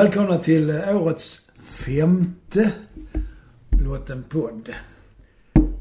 [0.00, 2.72] Välkomna till eh, årets femte
[3.84, 4.74] Låt en podd.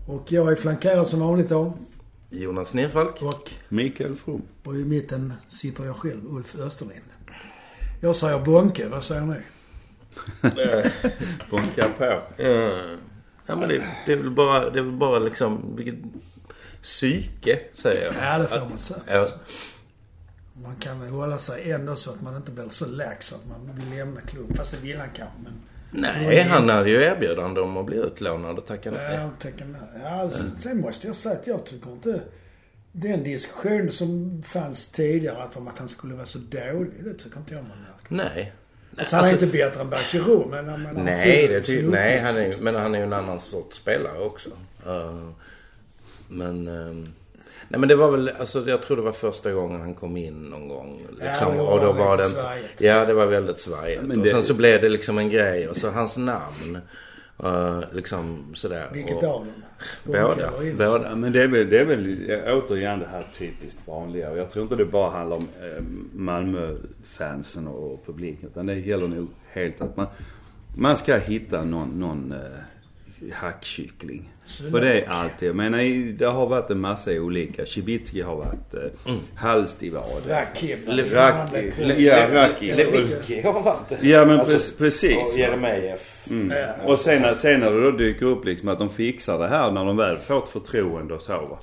[0.07, 1.77] Och jag är flankerad som vanligt av
[2.29, 3.21] Jonas Nerfalk.
[3.21, 4.41] och, Mikael From.
[4.63, 7.01] och i mitten sitter jag själv, Ulf Österlind.
[8.01, 9.35] Jag säger Bonke, vad säger ni?
[11.49, 12.21] Bonka på.
[12.43, 12.97] Eh,
[13.45, 15.95] Ja men det, det är väl bara, det är väl bara liksom, vilket
[16.81, 18.15] psyke säger jag.
[18.21, 19.25] Ja, det får man säga.
[20.63, 23.75] Man kan väl hålla sig ändå så att man inte blir så lax att man
[23.75, 24.57] vill lämna klubben.
[24.57, 25.53] Fast det vill han kanske, men...
[25.91, 29.29] Nej, han hade ju erbjudande om att bli utlånad och tackade nej.
[30.03, 32.21] Ja, alltså, Sen måste jag säga att jag tycker inte
[32.91, 37.37] den diskussionen som fanns tidigare att om att han skulle vara så dålig, det tycker
[37.37, 38.33] inte jag man märker.
[38.35, 38.53] Nej.
[38.97, 40.65] Alltså, han är inte bättre än Bachirou, men...
[40.65, 42.63] men han Nej, det ty- nej han är, liksom.
[42.63, 44.49] men han är ju en annan sorts spelare också.
[44.85, 45.29] Eh,
[46.27, 46.67] men...
[46.67, 47.09] eh,
[47.69, 50.33] nej men det var väl, alltså jag tror det var första gången han kom in
[50.43, 51.01] någon gång.
[51.19, 52.85] Liksom, då och då var det inte.
[52.85, 54.01] Ja, det var väldigt svajigt.
[54.03, 56.77] Men Och sen så blev det liksom en grej och så hans namn.
[57.43, 58.89] eh, liksom sådär.
[58.93, 59.47] Vilket av dem?
[60.03, 60.51] Båda.
[60.77, 61.09] Båda.
[61.09, 64.29] Ja, men det är, väl, det är väl återigen det här typiskt vanliga.
[64.31, 68.49] Och jag tror inte det bara handlar om eh, Malmö-fansen och publiken.
[68.49, 70.07] Utan det gäller nog helt att man,
[70.75, 72.37] man ska hitta någon, någon eh,
[73.33, 74.29] hackkyckling.
[74.73, 75.49] Och det är alltid.
[75.49, 77.65] Jag menar det har varit en massa olika.
[77.65, 78.79] Cibicki har varit eh,
[79.11, 79.19] Mm.
[79.35, 80.03] Halstivad.
[80.27, 80.75] Raki-
[81.77, 82.73] Le- ja, Raki.
[82.73, 84.07] Lewicki har varit det.
[84.07, 85.17] Ja men Alltså, pre- precis.
[85.33, 86.27] Och Jeremejeff.
[86.29, 86.51] Mm.
[86.57, 86.67] Ja.
[86.91, 89.71] Och sen, när- sen när det då dyker upp liksom att de fixar det här
[89.71, 91.59] när de väl får ett förtroende och så va.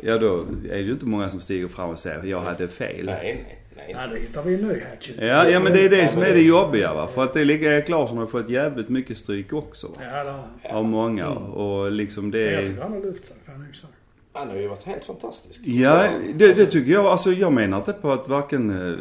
[0.00, 0.38] Ja då
[0.70, 3.04] är det ju inte många som stiger fram och säger jag hade fel.
[3.06, 3.86] Nej, nej, nej.
[3.88, 5.26] Ja, då hittar vi en ny hackkyckling.
[5.26, 7.06] Ja, ja men det är det som är det jobbiga va.
[7.06, 9.94] För att det är lika Erik Larsson har fått jävligt mycket stryk också va.
[10.00, 10.76] Ja, det har han.
[10.76, 11.28] Av många.
[11.28, 12.68] Och liksom det Jag är...
[12.68, 13.88] tycker han har lyft sig, kan jag säga.
[14.32, 15.60] Han har ju varit helt fantastisk.
[15.64, 17.06] Ja, det, det tycker jag.
[17.06, 18.98] Alltså jag menar inte på att varken eh,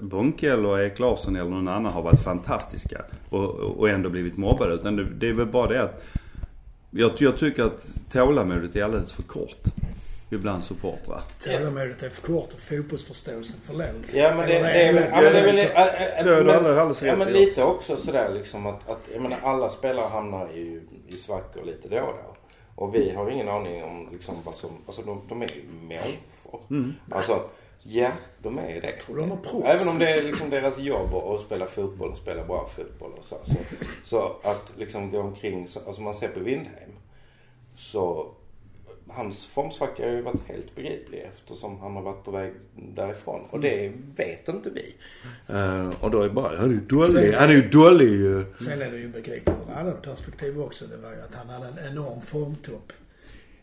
[0.00, 4.74] Bonke eller Erik Larsson eller någon annan har varit fantastiska och, och ändå blivit mobbade.
[4.74, 6.04] Utan det, det är väl bara det att
[6.90, 9.62] jag, jag tycker att tålamodet är alldeles för kort.
[10.30, 11.22] Ibland supportrar.
[11.38, 13.86] Tålamodet är för kort och fotbollsförståelsen för låg.
[14.12, 15.04] Ja men det, det är väl...
[15.10, 16.22] Ja, men det är väl så.
[16.22, 19.22] Tror jag du men- aldrig- alldeles Ja men lite också sådär liksom att, att jag
[19.22, 22.36] menar alla spelare hamnar ju i svackor lite då och då.
[22.76, 26.60] Och vi har ingen aning om liksom vad som, alltså de, de är ju människor.
[26.70, 26.94] Mm.
[27.10, 27.42] Alltså,
[27.82, 28.10] ja
[28.42, 28.92] de är det.
[28.92, 29.66] tror de har proffs.
[29.66, 33.24] Även om det är liksom deras jobb att spela fotboll och spela bra fotboll och
[33.24, 33.36] så.
[33.44, 33.54] Så,
[34.04, 36.90] så att liksom gå omkring, så, alltså man ser på Windheim.
[37.76, 38.30] Så
[39.08, 42.52] hans formsvacka har ju varit helt begriplig eftersom han har varit på väg
[42.94, 43.40] därifrån.
[43.50, 44.94] Och det vet inte vi.
[45.48, 48.26] Eh, och då är det bara, han är ju dålig, han är ju dålig.
[48.36, 48.42] eh.
[48.64, 50.84] Sen är det ju begripligt ur annat perspektiv också.
[50.86, 52.92] Det var ju att han hade en enorm formtopp.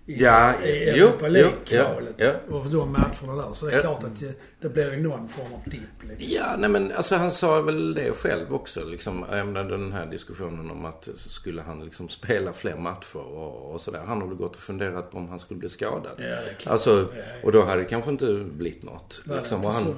[0.05, 2.13] I, Ja, i Europa League-kvalet.
[2.17, 3.53] ja, Och de matcherna där.
[3.53, 3.81] Så det är Ja.
[3.81, 4.19] klart att
[4.61, 6.35] det, blir ju någon form av dipp liksom.
[6.35, 8.83] Ja, nej men alltså han sa väl det själv också.
[8.83, 9.25] Liksom,
[9.63, 14.01] den här diskussionen om att skulle han liksom spela fler matcher och, och sådär.
[14.07, 16.11] Han har väl gått och funderat på om han skulle bli skadad.
[16.17, 16.71] Ja, det är klart.
[16.71, 17.23] Alltså, Ja, ja.
[17.45, 19.21] och då hade det kanske inte blivit något.
[19.25, 19.97] Liksom, inte och han, förlåt.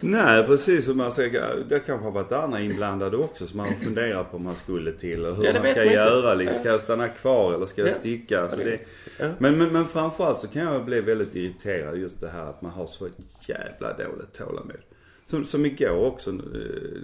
[0.00, 4.24] Nej precis som man säger, det kanske har varit andra inblandade också som man funderar
[4.24, 6.34] på om man skulle till och hur Ja, man ska man göra.
[6.34, 6.58] Liksom.
[6.58, 7.94] Ska jag stanna kvar eller ska jag Ja.
[7.94, 8.40] sticka?
[8.42, 8.80] Alltså, Ja, det- det,
[9.24, 9.30] ja.
[9.38, 12.70] men, men, men framförallt så kan jag bli väldigt irriterad just det här att man
[12.72, 13.08] har så
[13.48, 14.76] jävla dåligt tålamod.
[15.26, 16.36] Som, som igår också eh,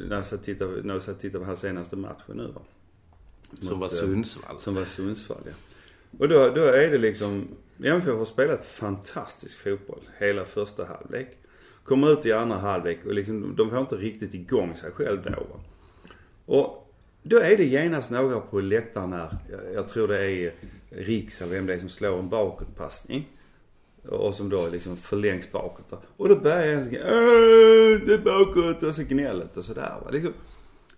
[0.08, 2.36] när jag satt och tittade, när jag satt och tittade på den här senaste matchen
[2.36, 2.60] nu va.
[3.58, 4.58] som Mot, var eh, Sundsvall.
[4.58, 5.52] Som var Sundsvall ja.
[6.18, 7.48] Och då, då är det liksom,
[7.84, 11.38] MFF har spelat fantastisk fotboll hela första halvlek.
[11.84, 15.46] Kommer ut i andra halvlek och liksom, de får inte riktigt igång sig själv då.
[16.46, 16.90] Och
[17.22, 20.52] då är det genast några på läktaren här, jag, jag tror det är
[20.90, 23.28] Riks eller vem det är som slår en bakåtpassning.
[24.08, 25.92] Och som då liksom förlängs bakåt.
[26.16, 29.92] Och då börjar en säga "Åh, det är bakåt och så gnället och sådär.
[30.12, 30.32] Liksom,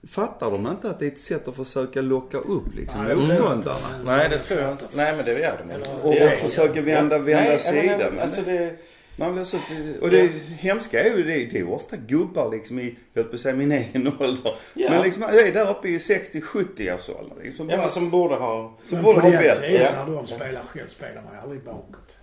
[0.09, 3.79] fattar de inte att det är ett sätt att försöka locka upp liksom jag motståndarna?
[4.05, 4.85] Nej, det tror jag inte.
[4.95, 5.91] Nej, men det gör de inte.
[6.03, 7.83] Och, och försöka vända, vända Nej, sida.
[7.99, 8.77] men, Men, alltså det...
[9.17, 9.59] man blir så,
[10.01, 13.39] och det hemska är ju det, det är ofta gubbar liksom i, jag höll på
[13.39, 14.53] säga min egen ålder.
[14.75, 14.91] Ja.
[14.91, 17.37] Men liksom det är där uppe i 60-70 års ålder.
[17.43, 18.79] Liksom Ja, bara, men som borde ha...
[18.89, 19.73] som borde ha bättre.
[19.73, 20.05] ja.
[20.07, 22.17] när de spelar själv spelar man ju aldrig bakåt.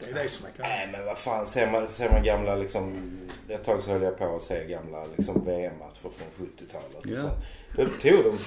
[0.00, 0.76] Det är det som är grejen.
[0.78, 2.94] Nej men vad fan, ser man, ser man gamla liksom...
[3.48, 7.04] Ett tag så höll jag på att se gamla liksom VM-matcher från 70-talet.
[7.04, 7.10] Ja.
[7.16, 7.30] Ja.
[7.76, 8.38] Då tog de,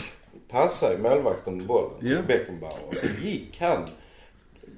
[0.50, 2.18] passade målvakten bollen till Ja.
[2.28, 3.86] Beckenbauer och så gick han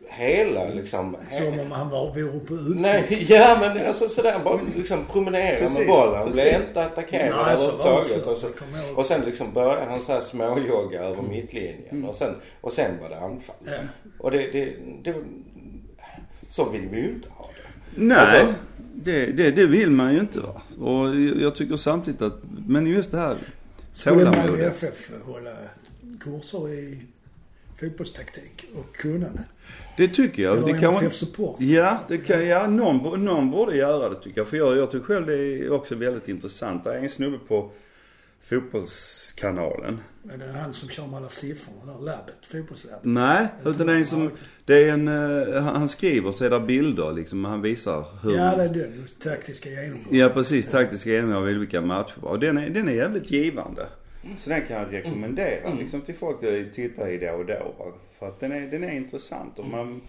[0.07, 1.17] hela liksom...
[1.25, 2.79] Som om han var, vore på ut.
[2.79, 6.31] Nej, ja men alltså sådär bara liksom promenera Precis, med bollen.
[6.31, 6.67] Blev precis.
[6.67, 8.27] inte attackerad överhuvudtaget.
[8.27, 8.47] Och, så,
[8.95, 12.05] och sen liksom började han såhär småjogga över mittlinjen.
[12.05, 13.55] Och, sen, och sen var det anfall.
[13.65, 13.71] Ja.
[14.19, 15.15] Och det, det, det,
[16.49, 17.69] så vill vi ju inte ha det.
[17.95, 18.17] Nej.
[18.17, 18.53] Alltså-
[18.95, 20.61] det, det, det vill man ju inte va.
[20.79, 23.35] Och jag tycker samtidigt att, men just det här
[23.93, 25.51] Skulle Malmö FF hålla
[26.19, 26.99] kurser i
[27.83, 29.43] fotbollstaktik och kunnande?
[29.97, 30.65] Det tycker jag.
[30.65, 31.61] Det kan man, support?
[31.61, 34.47] Ja, det kan, ja någon, någon borde göra det tycker jag.
[34.47, 36.83] För jag, jag tycker själv det är också väldigt intressant.
[36.83, 37.71] Det är en snubbe på
[38.41, 39.99] Fotbollskanalen.
[40.33, 42.05] Är det han som kör med alla siffrorna där?
[42.05, 42.37] Labbet?
[42.51, 43.03] Fotbollslabbet?
[43.03, 44.31] Nej, utan det är en som,
[44.65, 47.45] det är en, uh, han skriver så är det bilder liksom.
[47.45, 48.37] Han visar hur.
[48.37, 49.07] Ja, det är den.
[49.23, 50.15] Taktiska genomgång.
[50.15, 50.67] Ja, precis.
[50.67, 52.25] Taktiska genomgång av olika matcher.
[52.25, 53.87] Och den är, den är jävligt givande.
[54.39, 55.79] Så den kan jag rekommendera mm.
[55.79, 57.93] liksom till folk att titta i då och då.
[58.19, 60.01] För att den är, den är intressant och man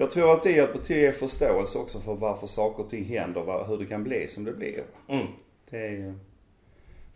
[0.00, 3.04] jag tror att det hjälper till att ge förståelse också för varför saker och ting
[3.04, 4.84] händer, hur det kan bli som det blir.
[5.08, 5.26] Mm.
[5.70, 6.14] Det är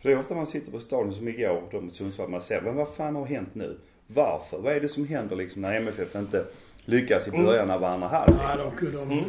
[0.01, 2.61] För det är ofta man sitter på stadion som igår då mot Sundsvall, man ser,
[2.61, 3.79] men vad fan har hänt nu?
[4.07, 4.57] Varför?
[4.57, 6.45] Vad är det som händer liksom när MFF inte
[6.85, 7.45] lyckas i mm.
[7.45, 8.41] början av andra halvlek?
[8.43, 9.25] Ja, de, de mm.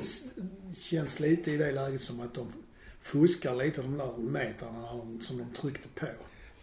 [0.75, 2.53] känns lite i det läget som att de
[3.01, 4.89] fuskar lite de där metrarna
[5.21, 6.07] som de tryckte på.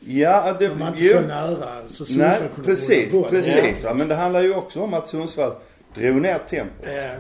[0.05, 0.67] Ja, det...
[0.67, 3.83] De var inte jo, så nära så Sundsvall nej, kunde precis, precis.
[3.83, 3.93] Ja.
[3.93, 5.53] Men det handlar ju också om att Sundsvall
[5.95, 6.87] drog ner tempot.
[6.87, 7.11] Ja.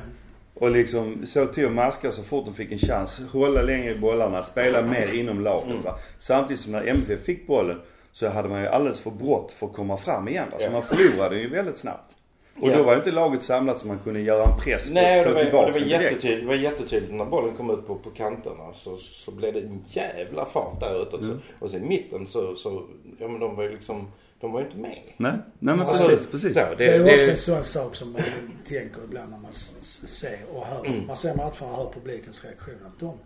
[0.53, 3.21] Och liksom såg till att maska så fort de fick en chans.
[3.31, 5.93] Hålla längre i bollarna, spela mer inom laget mm.
[6.19, 7.81] Samtidigt som när MFF fick bollen
[8.11, 10.57] så hade man ju alldeles för brått för att komma fram igen va.
[10.59, 12.15] Så man förlorade ju väldigt snabbt.
[12.59, 12.77] Och ja.
[12.77, 15.35] då var ju inte laget samlat så man kunde göra en press Nej, på och
[15.35, 16.41] det var, det var jättetydligt.
[16.41, 19.83] Det var jättetydligt när bollen kom ut på, på kanterna så, så blev det en
[19.87, 21.17] jävla fart där ute.
[21.17, 21.39] Mm.
[21.59, 22.83] Och sen i mitten så, så,
[23.19, 24.07] ja men de var ju liksom
[24.43, 24.99] de var ju inte med.
[25.17, 26.53] Nej, nej men alltså, precis, precis.
[26.53, 28.21] Så, det, det, är det, också en sån sak som man
[28.65, 30.85] tänker ibland när man ser och hör.
[30.85, 31.07] Mm.
[31.07, 32.75] Man ser matcherna och hör publikens reaktion.
[32.85, 33.17] Att de,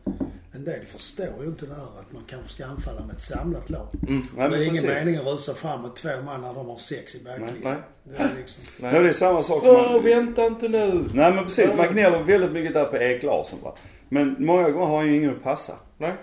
[0.57, 3.69] en del förstår ju inte det här att man kanske ska anfalla med ett samlat
[3.69, 3.87] lag.
[4.07, 4.21] Mm.
[4.35, 7.15] Nej, det är ingen mening att rusa fram med två man när de har sex
[7.15, 7.81] i backlinjen.
[8.03, 8.63] Det är liksom...
[8.79, 8.91] Nej.
[8.91, 10.03] Nej, det är samma sak som man...
[10.03, 11.05] vänta inte nu.
[11.13, 11.69] Nej men precis.
[11.77, 13.75] Man gnäller väldigt mycket där på Erik Larsson va.
[14.09, 15.73] Men många gånger har han ju ingen att passa.
[15.97, 16.13] Nej.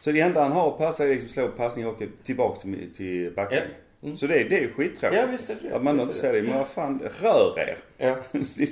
[0.00, 3.32] Så det enda han har att passa är liksom slå passning och tillbaka till, till
[3.36, 3.68] backlinjen.
[4.00, 4.06] Ja.
[4.08, 4.16] Mm.
[4.16, 5.20] Så det, det är ju skittråkigt.
[5.20, 6.42] Ja visst är det Att man inte säger det.
[6.42, 7.78] Men vad fan, rör er.
[7.98, 8.06] Ja.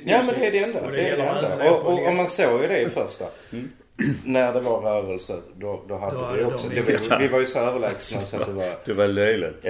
[0.04, 0.90] ja men det är det enda.
[0.90, 1.70] Det är det enda.
[1.70, 3.24] Och, och, och man såg ju det i första.
[3.52, 3.70] Mm.
[4.24, 6.68] När det var rörelse då, då hade då vi också.
[6.68, 8.76] Det, vi, vi var ju så överlägsna så att det var.
[8.84, 9.66] Det var löjligt.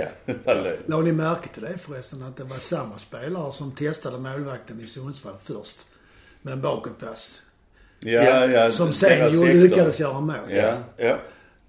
[0.87, 1.01] Ja.
[1.03, 5.35] Ni märke till det förresten att det var samma spelare som testade målvakten i Sundsvall
[5.45, 5.87] först.
[6.43, 7.43] Med en bakåtpass.
[8.01, 8.71] Ja, ja.
[8.71, 10.37] Som sen lyckades göra mål.
[10.49, 10.75] Ja.
[10.97, 11.17] ja.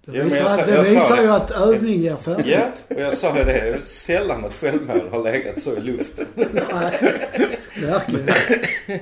[0.06, 2.84] Det visar, ja, sa, det visar ju att övning ger färdighet.
[2.88, 3.86] Ja, och jag sa ju det.
[3.86, 6.26] Sällan att självmål har legat så i luften.
[6.36, 7.20] Nej,
[7.82, 8.30] verkligen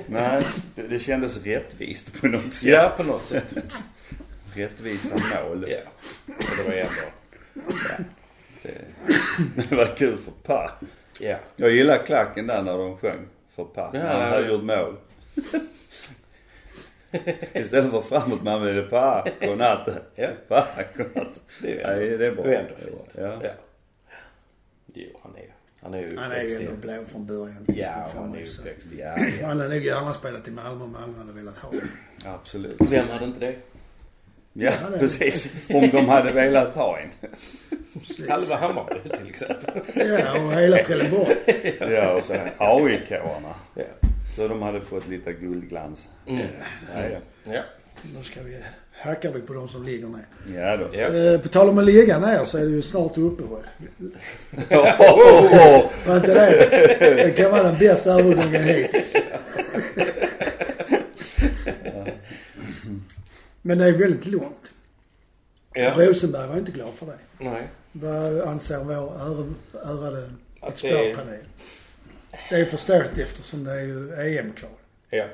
[0.06, 0.42] Nej,
[0.74, 2.68] det, det kändes rättvist på något sätt.
[2.68, 3.54] Ja, på något sätt.
[4.54, 5.66] Rättvisa mål.
[5.68, 5.76] Ja,
[6.26, 6.92] och det var ändå...
[7.54, 8.04] Ja,
[8.62, 8.74] det,
[9.68, 10.70] det var kul för Pa.
[11.20, 11.36] Ja.
[11.56, 13.26] Jag gillar klacken där när de sjöng
[13.56, 13.90] för Pa.
[13.92, 14.96] Ja, när han hade gjort mål.
[17.52, 19.88] Istället för framåt man vill det pa, godnatt.
[20.14, 20.28] Ja.
[20.48, 20.66] Pa,
[20.96, 21.40] godnatt.
[21.62, 22.44] Det är, Nej, det är bra.
[22.44, 23.14] Det är ändå fint.
[23.14, 23.40] Ja.
[23.42, 23.50] ja.
[24.94, 27.64] Jo, han är han är ju Han är ju ändå blå från början.
[27.66, 28.88] Ja, han är ju uppväxt.
[28.98, 29.46] Ja, ja.
[29.46, 31.70] Han hade nog gärna spelat i Malmö om Malmö hade velat ha.
[32.24, 32.76] Absolut.
[32.78, 33.54] Vem hade inte det?
[34.52, 35.70] Ja, ja precis.
[35.74, 37.08] Om de hade velat ha en.
[38.28, 39.80] Halva Hammarby till exempel.
[39.94, 41.36] Ja, och hela Trelleborg.
[41.80, 43.54] ja, och sen AIK-arna.
[43.74, 44.08] Ja.
[44.36, 46.08] Så de hade fått lite guldglans.
[46.26, 46.46] Mm.
[46.94, 47.18] Ja, ja.
[47.52, 47.62] ja.
[48.02, 48.58] Då ska vi,
[48.92, 50.26] hackar vi på de som ligger ner.
[50.56, 50.88] Ja då.
[50.92, 51.08] Ja.
[51.08, 53.66] Eh, på tal om att ligga ner så är det ju snart uppehåll.
[56.06, 56.68] Var inte det?
[57.16, 59.14] Det kan vara den bästa övergången hittills.
[63.62, 64.70] Men det är väldigt långt.
[65.74, 65.94] Ja.
[65.96, 67.18] Rosenberg var inte glad för det.
[67.38, 67.68] Nej.
[67.92, 69.12] Vad anser vår
[69.84, 70.30] ärade
[70.66, 71.44] expertpanel?
[71.44, 71.81] Det
[72.60, 74.70] är förståeligt eftersom det är ju EM-kval.
[75.10, 75.24] Ja.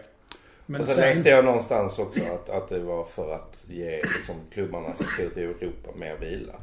[0.67, 3.91] Men och sen, sen läste jag någonstans också att, att det var för att ge
[3.91, 6.55] liksom, klubbarna som ska ut i Europa mer vila.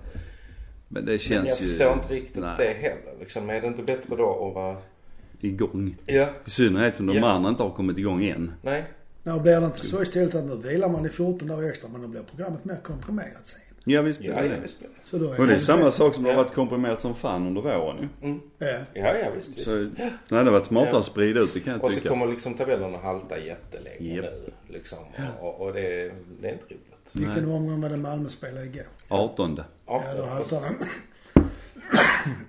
[0.88, 1.70] Men det känns Men jag ju...
[1.70, 2.56] förstår inte riktigt nej.
[2.58, 3.20] det heller.
[3.20, 4.78] Liksom, är det inte bättre då att vara...
[5.42, 5.98] Igång.
[6.06, 6.28] Ja.
[6.46, 7.30] I synnerhet om de ja.
[7.30, 8.54] andra inte har kommit igång än.
[8.62, 8.84] Nej.
[9.24, 12.02] Ja, blir det inte så istället att nu vilar man i 14 dagar extra men
[12.02, 13.62] då blir programmet mer komprimerat sen.
[13.88, 14.46] Ja visst blir det.
[14.46, 14.88] Ja, visst det.
[15.04, 17.48] Så då är och det är samma sak som det har varit komprimerat som fan
[17.48, 18.28] under våren ju.
[18.28, 18.42] Mm.
[18.58, 18.68] Ja.
[18.94, 19.60] ja, ja visst.
[19.60, 19.92] Så, visst.
[19.98, 21.00] Nej, det har varit smartare ja.
[21.00, 22.02] att sprida ut det kan jag och tycka.
[22.02, 24.26] Och så kommer liksom tabellerna halta jättelänge yep.
[24.26, 24.52] nu.
[24.74, 24.98] Liksom.
[25.42, 26.12] Och, och det,
[26.42, 27.12] det är inte roligt.
[27.14, 28.86] Vilken omgång var det Malmö spelade igår?
[29.08, 29.62] 18.
[29.86, 30.76] Ja, då haltar den.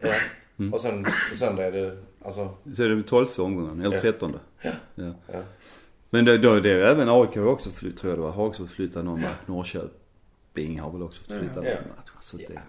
[0.00, 0.14] ja.
[0.58, 0.74] Mm.
[0.74, 2.54] Och sen på söndag är det alltså...
[2.76, 4.32] Så är det 12 omgången, eller 13.
[4.62, 4.70] Ja.
[4.94, 5.12] ja.
[5.32, 5.42] ja.
[6.10, 9.04] Men det, då, det är även AIK också tror jag det var, har också flyttat
[9.04, 9.36] någon match.
[9.46, 9.90] Norrköping
[10.78, 11.62] har väl också flyttat ja.
[11.62, 12.10] någon match.
[12.20, 12.48] Så ja.
[12.48, 12.60] det,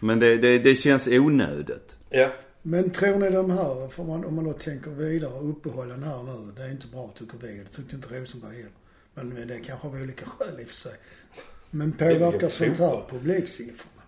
[0.00, 1.96] men det, det, det känns onödigt.
[2.10, 2.30] Ja.
[2.62, 6.52] Men tror ni de här, för man, om man då tänker vidare, uppehållen här nu,
[6.56, 7.48] det är inte bra tycker vi.
[7.58, 9.34] Det tyckte inte Rosenberg heller.
[9.34, 10.92] Men det kanske av olika skäl i och för sig.
[11.70, 14.02] Men påverkar sånt här publiksiffrorna?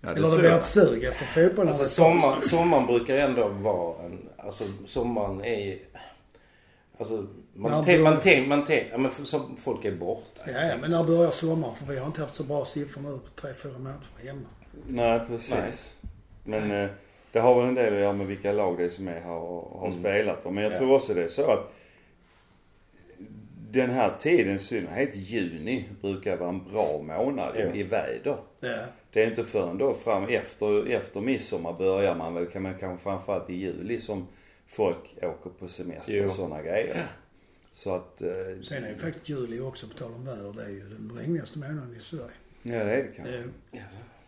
[0.00, 1.68] Ja, Eller det blir ett sug efter fotbollen?
[1.68, 5.78] Alltså Det- sommar, sommaren brukar ändå vara en, alltså sommaren är
[6.98, 10.40] Alltså man, te, då- man, te, man, te, ja, men för- så folk är borta.
[10.46, 11.74] Ja, ja, men när börjar sommaren?
[11.74, 14.40] För vi har inte haft så bra siffror nu på tre, fyra matcher hemma.
[14.86, 15.50] Nej, precis.
[16.44, 16.60] Nej.
[16.60, 16.90] Men eh,
[17.32, 19.30] det har väl en del att göra med vilka lag det är som är här
[19.32, 19.98] och har Mm.
[20.00, 20.44] spelat.
[20.44, 20.78] Men jag Ja.
[20.78, 21.72] tror också det är så att
[23.70, 27.74] den här tiden, i synnerhet juni, brukar vara en bra månad Ja.
[27.74, 28.36] i väder.
[28.60, 28.76] Ja.
[29.12, 33.02] Det är inte förrän då fram efter, efter midsommar börjar man väl, kan man kanske
[33.04, 34.26] framförallt i juli som
[34.68, 36.24] folk åker på semester Jo.
[36.26, 36.96] och sådana grejer.
[37.72, 38.28] Så att, eh,
[38.68, 41.58] Sen är ju faktiskt juli också, på tal om väder, det är ju den regnigaste
[41.58, 42.24] månaden i Sverige.
[42.62, 43.36] ja det är det kanske.
[43.72, 43.80] Eh.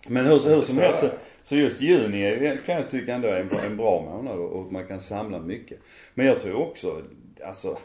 [0.09, 1.09] Men hur, hur som helst så,
[1.43, 4.73] så just juni är, kan jag tycka ändå är en, bra- en bra månad och,
[4.73, 5.79] man kan samla mycket.
[6.15, 7.03] Men jag tror också,
[7.45, 7.79] alltså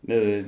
[0.00, 0.44] nu,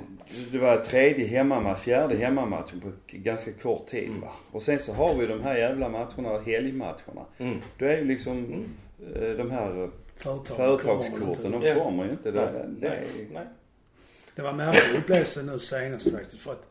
[0.52, 4.32] det var tredje hemmamatch, fjärde hemmamatchen på ganska kort tid va.
[4.52, 7.26] Och sen så har vi de här jävla matcherna, helgmatcherna.
[7.38, 7.56] Mm.
[7.78, 8.64] Då är ju liksom
[9.14, 9.90] eh, de här
[10.22, 12.30] företag företagskorten, de kommer ju inte.
[12.30, 13.46] Det, Nej, det, nej.
[14.34, 16.42] Det var märklig upplevelse nu senast faktiskt.
[16.42, 16.66] För att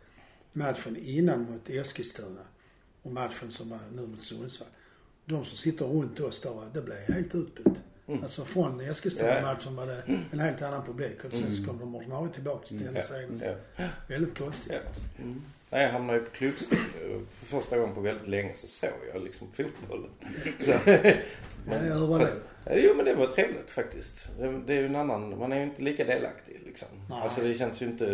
[0.54, 2.42] matchen innan mot Eskilstuna
[3.04, 4.68] och matchen som var nu mot Sundsvall.
[5.26, 7.82] De som sitter runt oss där, det blev helt utbytt.
[8.22, 12.34] Alltså från Eskilstuna-matchen var det en helt annan publik och sen så kom de ordinarie
[12.34, 13.58] tillbaka till den senaste.
[13.76, 13.86] Ja.
[14.08, 14.74] Väldigt konstigt.
[15.18, 15.24] Ja.
[15.70, 16.78] Nej, jag hamnade på klubbstil.
[17.38, 20.10] För första gången på väldigt länge så såg jag liksom fotbollen.
[20.60, 20.72] Så,
[21.72, 22.34] Ja, hur var det?
[22.66, 24.30] Ja, Jo men det var trevligt faktiskt.
[24.40, 26.88] Det, det är ju en annan, man är ju inte lika delaktig liksom.
[27.10, 27.22] Nej.
[27.22, 28.06] Alltså det känns ju inte,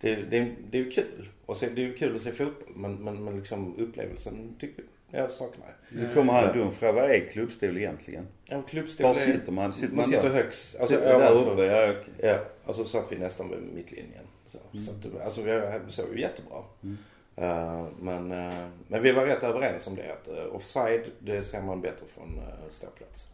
[0.00, 1.28] det, det, det är ju kul.
[1.46, 4.84] Och se, det är ju kul att se fotboll men, men, men liksom upplevelsen tycker
[5.10, 5.76] jag saknar.
[5.88, 6.92] Nu kommer en dum fråga.
[6.92, 8.26] Vad är klubbstol egentligen?
[8.46, 9.72] En klubbstol Var är- sitter man?
[9.72, 10.30] Sitter man man sitter där?
[10.30, 10.76] högst.
[10.80, 11.52] Alltså Sitter där ovanför.
[11.52, 11.64] uppe?
[11.64, 12.14] Ja, okej.
[12.18, 14.24] Ja, och så satt vi nästan vid mittlinjen.
[14.46, 16.58] Så, så att, alltså vi såg ju jättebra.
[17.36, 21.62] Eh, men, eh, men vi var rätt överens om det att uh, offside det ser
[21.62, 23.26] man bättre från uh, ståplats.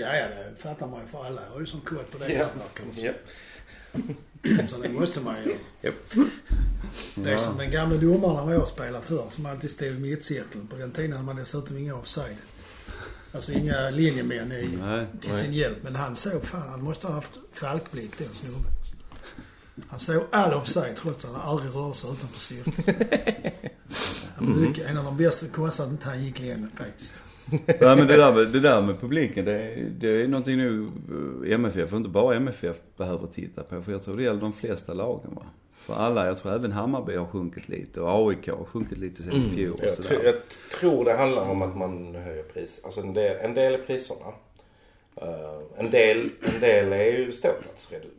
[0.00, 2.32] Ja, ja, det fattar man ju för alla har ju som koll på det Ja.
[2.32, 3.12] jävla kan man säga.
[4.42, 4.66] Ja.
[4.68, 5.56] Så det måste man ju.
[5.80, 5.94] Japp.
[7.14, 10.66] Det är som den gamla domaren när jag spelade förr som alltid stod i mittcirkeln.
[10.66, 12.36] På den tiden hade man dessutom inga offside.
[13.32, 15.78] Alltså inga linjemän i, Nej, till sin hjälp.
[15.82, 18.62] Men han såg fan, han måste ha haft falkblick den snubben.
[19.88, 22.76] Han såg all offside trots att han aldrig rörde sig utanför cirkeln.
[24.36, 27.22] Han Mycket, en av de bästa, konstigt att inte han gick längre faktiskt.
[27.80, 30.88] Nej men det där med, det där med publiken det, är- det är någonting nu
[31.46, 33.82] eh, MFF, och inte bara MFF, behöver titta på.
[33.82, 35.42] För jag tror det gäller de flesta lagen va.
[35.72, 39.32] För alla, jag tror även Hammarby har sjunkit lite och AIK har sjunkit lite sen
[39.32, 39.78] i fjol och
[40.10, 40.34] Jag, jag
[40.80, 42.80] tror det handlar om att man höjer pris.
[42.84, 44.26] Alltså en del, en del är priserna.
[45.22, 47.32] Eh, en, del, en del är ju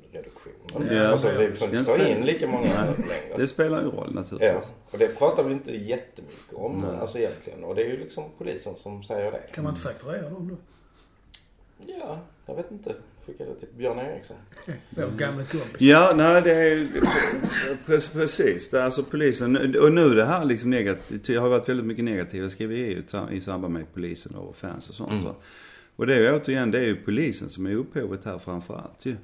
[0.09, 0.95] ståplatsreduktionen.
[0.97, 1.39] Ja, alltså ja.
[1.39, 3.35] vi får inte ta in lika många längre.
[3.37, 4.71] Det spelar ju roll Ja, naturligtvis.
[4.91, 6.99] och det pratar vi inte jättemycket om Nej.
[6.99, 7.63] alltså egentligen.
[7.63, 9.41] Och det är ju liksom polisen som säger det.
[9.53, 10.55] Kan man inte fakturera dem då?
[11.85, 12.95] Ja, jag vet inte.
[13.25, 14.37] Skicka det till Björn Eriksson.
[14.89, 15.75] Vår gamla kompis.
[15.81, 16.75] Ja, nej det är
[17.85, 18.69] pre- precis.
[18.69, 22.03] Det är alltså polisen, och nu det här liksom negativt, det har varit väldigt mycket
[22.05, 25.35] negativa skriverier i- i samband med polisen och fans och sånt va.
[25.95, 29.15] Och det är ju återigen, det är ju polisen som är upphovet här framförallt ju.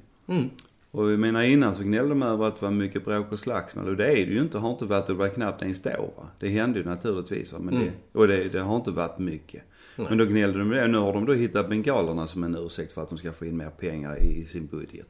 [0.90, 3.88] Och jag menar innan så gnällde de över att det var mycket bråk och slagsmål
[3.88, 6.28] och det är det ju inte, har inte varit, det var knappt ens då va.
[6.38, 9.62] Det hände ju naturligtvis va, men det, och det, det har inte varit mycket.
[9.96, 10.88] Men då gnällde de med det.
[10.88, 13.56] Nu har de då hittat bengalerna som en ursäkt för att de ska få in
[13.56, 15.06] mer pengar i, i sin budget.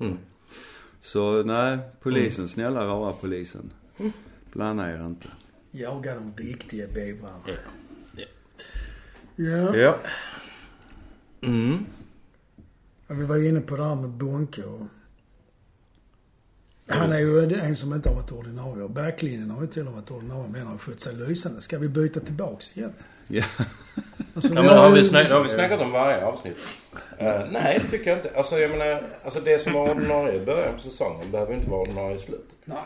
[1.00, 3.73] Så nej, polisen, snälla rara polisen.
[4.52, 5.28] Blanda er inte.
[5.71, 7.40] Jaga de riktiga bovarna.
[7.47, 8.25] Ja.
[9.37, 9.76] Ja.
[9.76, 9.97] Ja.
[11.40, 11.87] Mm.
[13.06, 14.80] Ja, Vi var inne på det här med Bonke och...
[16.88, 18.82] Han är ju en som inte har varit ordinarie.
[18.82, 21.60] Och backlinjen har ju till och med varit ordinarie men han har skött sig lysande.
[21.62, 22.92] Ska vi byta tillbaks igen?
[23.28, 23.44] Ja.
[24.34, 26.56] Alltså, Ja, men har vi, snack, har vi snackat om varje avsnitt?
[27.18, 28.30] Eh, nej, det tycker jag inte.
[28.36, 31.80] Alltså jag menar, alltså det som var ordinarie i början på säsongen behöver inte vara
[31.80, 32.56] ordinarie i slutet.
[32.64, 32.76] Nej.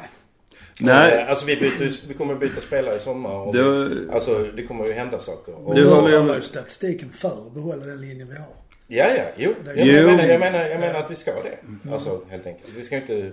[0.80, 1.12] Nej.
[1.23, 4.62] Eh, Alltså vi, byter, vi kommer byta spelare i sommar och Det- vi, Alltså det
[4.66, 5.54] kommer ju hända saker.
[5.54, 8.47] Och, Nu håller jag ju statistiken för att behålla den linjen vi har.
[8.87, 9.54] Ja, ja, jo.
[9.64, 10.07] Det- Jag, Jo.
[10.11, 11.90] menar, jag, menar, jag menar att vi ska det.
[11.92, 12.69] Alltså helt enkelt.
[12.76, 13.33] Vi ska inte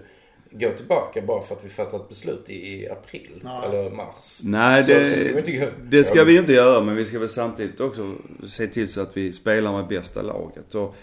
[0.52, 3.60] gå tillbaka bara för att vi fattar ett beslut i, i april Nej.
[3.66, 4.40] eller mars.
[4.44, 6.84] Nej, Så- det, så ska vi inte gå- det ska vi inte göra.
[6.84, 8.16] Men vi ska väl samtidigt också
[8.48, 10.76] se till så att vi spelar med bästa laget.
[10.76, 10.96] Och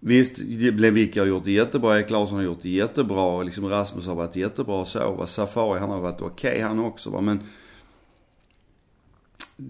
[0.00, 0.38] visst,
[0.78, 1.98] Lewicki har gjort det jättebra.
[1.98, 3.42] Erik Larsson har gjort det jättebra.
[3.42, 5.12] Liksom Rasmus har varit jättebra och så.
[5.12, 5.26] Va?
[5.26, 7.10] Safari han har varit okej han också.
[7.10, 7.20] Va?
[7.20, 7.42] Men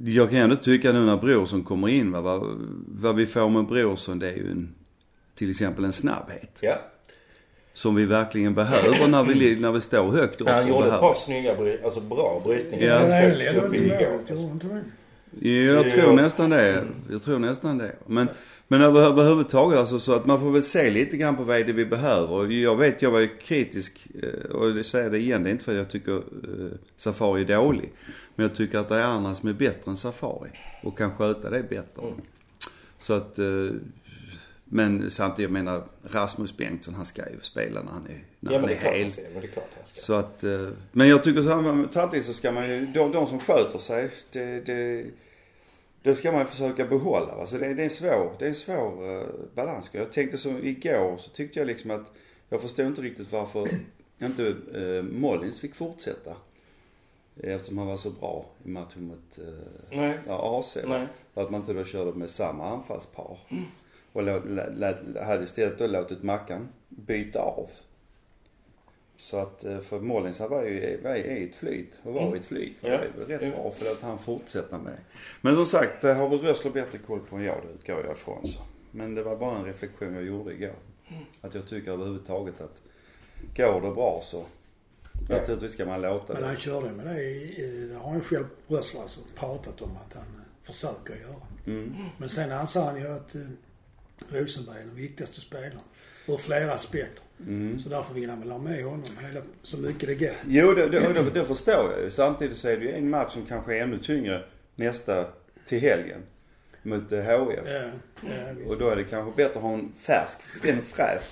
[0.04, 2.20] jag kan ändå tycka nu när Brorsson kommer in, va?
[2.20, 2.56] Vad,
[2.88, 4.74] vad vi får med Brorsson det är ju en,
[5.34, 6.58] till exempel en snabbhet.
[6.62, 6.74] Ja.
[7.78, 10.48] Som vi verkligen behöver när vi, när vi står högt upp.
[10.48, 11.54] Han och gjorde ett par snygga,
[11.84, 12.86] alltså bra brytningar.
[12.86, 12.98] Ja.
[12.98, 15.62] Högt upp i det?
[15.64, 16.84] Jag tror nästan det.
[17.10, 17.92] Jag tror nästan det.
[18.06, 18.28] Men,
[18.68, 21.64] men över- överhuvudtaget alltså så att man får väl se lite grann på vad är
[21.64, 22.30] det vi behöver.
[22.32, 25.42] Och Jag vet, jag var ju kritisk eh, och det säger det igen.
[25.42, 26.22] Det är inte för att jag tycker eh,
[26.96, 27.92] Safari är dålig.
[28.34, 30.50] Men jag tycker att det är andra som är bättre än Safari.
[30.82, 32.02] Och kan sköta det bättre.
[32.02, 32.14] Mm.
[32.98, 33.46] Så att, eh,
[34.70, 38.60] men samtidigt, jag menar Rasmus Bengtsson han ska ju spela när han är, när Ja
[38.60, 39.02] han är hel.
[39.02, 39.22] han ska.
[39.22, 40.00] Men det är klart han ska.
[40.00, 43.26] Så att, eh, men jag tycker så här, samtidigt så ska man ju, de, de
[43.26, 45.06] som sköter sig, det, det,
[46.02, 47.32] det ska man ju försöka behålla.
[47.32, 49.90] Alltså det, det är en svår, det är en svår uh, balans.
[49.92, 52.12] Jag tänkte som igår så tyckte jag liksom att,
[52.48, 53.68] jag förstod inte riktigt varför
[54.18, 54.42] inte
[54.76, 56.36] uh, Mollins fick fortsätta.
[57.42, 59.54] Eftersom han var så bra i matchen mot uh,
[59.90, 60.18] Nej.
[60.26, 60.78] ja, AC.
[60.86, 61.06] Nej.
[61.34, 63.38] För att man inte då körde med samma anfallspar.
[64.18, 67.70] Och lå, lä, lä, hade istället då låtit Mackan byta av.
[69.16, 72.38] Så att eh, för Mollins han var ju var i ett flyt och var i
[72.38, 72.76] ett flyt.
[72.82, 72.88] Ja.
[72.88, 73.62] Det är väl rätt Ja.
[73.62, 74.96] bra för att han fortsätter med.
[75.40, 78.12] Men som sagt, det har väl Rössler bättre koll på än jag, det utgår jag
[78.12, 78.60] ifrån så.
[78.90, 80.74] Men det var bara en reflektion jag gjorde igår.
[81.40, 82.80] Att jag tycker överhuvudtaget att
[83.56, 84.44] går det bra så
[85.28, 85.36] Ja.
[85.36, 86.48] naturligtvis ska man låta Men det.
[86.48, 90.42] han körde med det, det har han själv Rössler alltså pratat om att han eh,
[90.66, 91.42] försöker göra.
[91.66, 91.94] Mm.
[92.18, 93.40] Men sen anser han ju att eh,
[94.28, 95.80] Rosenberg är den viktigaste spelaren.
[96.26, 97.24] Ur flera aspekter.
[97.46, 97.80] Mm.
[97.80, 100.34] Så därför vill han väl ha med honom hela, så mycket det går.
[100.46, 102.10] Jo, det, det, det, det förstår jag ju.
[102.10, 104.44] Samtidigt så är det ju en match som kanske är ännu tyngre
[104.74, 105.26] nästa
[105.66, 106.20] till helgen.
[106.82, 107.58] Mot eh, HF.
[107.66, 107.80] Ja,
[108.22, 108.70] ja, visst.
[108.70, 111.22] Och då är det kanske bättre att ha en färsk, en fräsch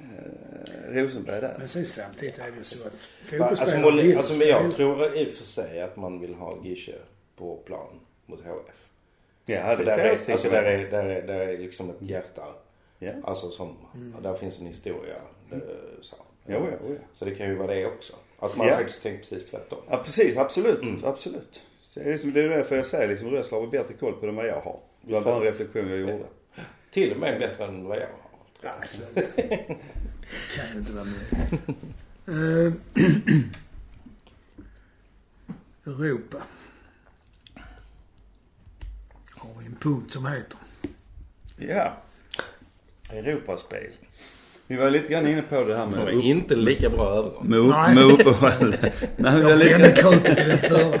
[0.00, 1.56] eh, Rosenberg där.
[1.58, 2.92] Men sen samtidigt är det ju så att
[3.40, 6.64] Alltså, fotbollsspelare vill alltså men jag tror i och för sig att man vill ha
[6.64, 6.94] Gische
[7.36, 8.87] på plan mot HF.
[9.48, 12.42] Ja, För det där är, alltså där är, där är, där är liksom ett hjärta.
[12.98, 13.12] Ja.
[13.24, 13.76] Alltså som,
[14.22, 15.14] där finns en historia.
[15.50, 15.60] Det,
[16.02, 16.16] så.
[16.46, 17.06] Jo, ja, jo, ja.
[17.14, 18.12] så det kan ju vara det också.
[18.38, 18.76] Att man Ja.
[18.76, 19.78] faktiskt tänkt precis tvärtom.
[19.90, 20.36] Ja, precis.
[20.36, 20.82] Absolut.
[20.82, 21.04] Mm.
[21.04, 21.62] Absolut.
[21.82, 24.26] Så det är liksom- det är därför jag säger liksom Rössler har bättre koll på
[24.26, 24.80] det än vad jag har.
[25.02, 26.18] Det var bara en reflektion jag gjorde.
[26.90, 28.06] Till och med bättre än vad jag
[28.62, 28.70] har.
[28.80, 29.02] Alltså,
[30.56, 31.62] kan ju inte vara med.
[32.28, 32.72] Eh,
[35.86, 36.42] Europa.
[39.34, 40.58] Har vi en punkt som heter.
[41.56, 41.96] Ja.
[43.12, 43.90] Europaspel.
[44.66, 47.06] Vi var lite grann inne på det här Det med, var upp, inte lika bra
[47.06, 47.46] övergång.
[47.48, 47.94] med, upp, Nej.
[47.94, 48.74] med uppehåll.
[48.80, 51.00] Nej, men Jag lite, krupig i den förra.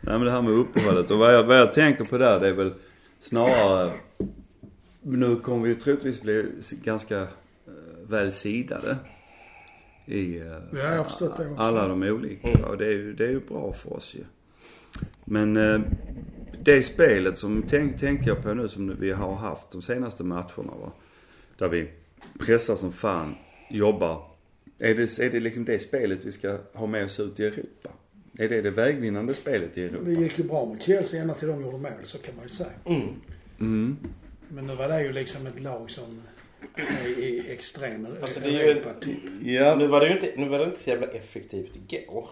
[0.00, 1.10] nej men det här med uppehållet.
[1.10, 2.72] Och vad jag, vad jag tänker på där det är väl
[3.20, 3.90] snarare
[5.02, 6.46] Nu kommer vi ju troligtvis bli
[6.82, 7.26] ganska eh,
[8.08, 8.96] väl sidade.
[10.06, 11.62] I eh, Ja, jag har förstått det också.
[11.62, 12.66] alla de olika.
[12.66, 14.24] Och det är ju, det är ju bra för oss ju.
[15.24, 15.80] Men eh,
[16.64, 20.74] det spelet som tänk, tänkte jag på nu som vi har haft de senaste matcherna
[20.80, 20.92] va.
[21.58, 21.90] Där vi
[22.38, 23.34] pressar som fan,
[23.70, 24.24] jobbar.
[24.78, 27.90] Är det, är det liksom det spelet vi ska ha med oss ut i Europa?
[28.38, 30.04] Är det det vägvinnande spelet i Europa?
[30.04, 32.50] Det gick ju bra mot Chelsea ända till de gjorde mål, så kan man ju
[32.50, 32.70] säga.
[32.84, 33.08] Mm.
[33.60, 33.96] Mm.
[34.48, 36.22] Men nu var det ju liksom ett lag som
[36.74, 39.54] är i extrem Alltså, det är ju-.
[39.54, 42.30] Ja, Nu var det ju inte, nu var det inte så jävla effektivt igår.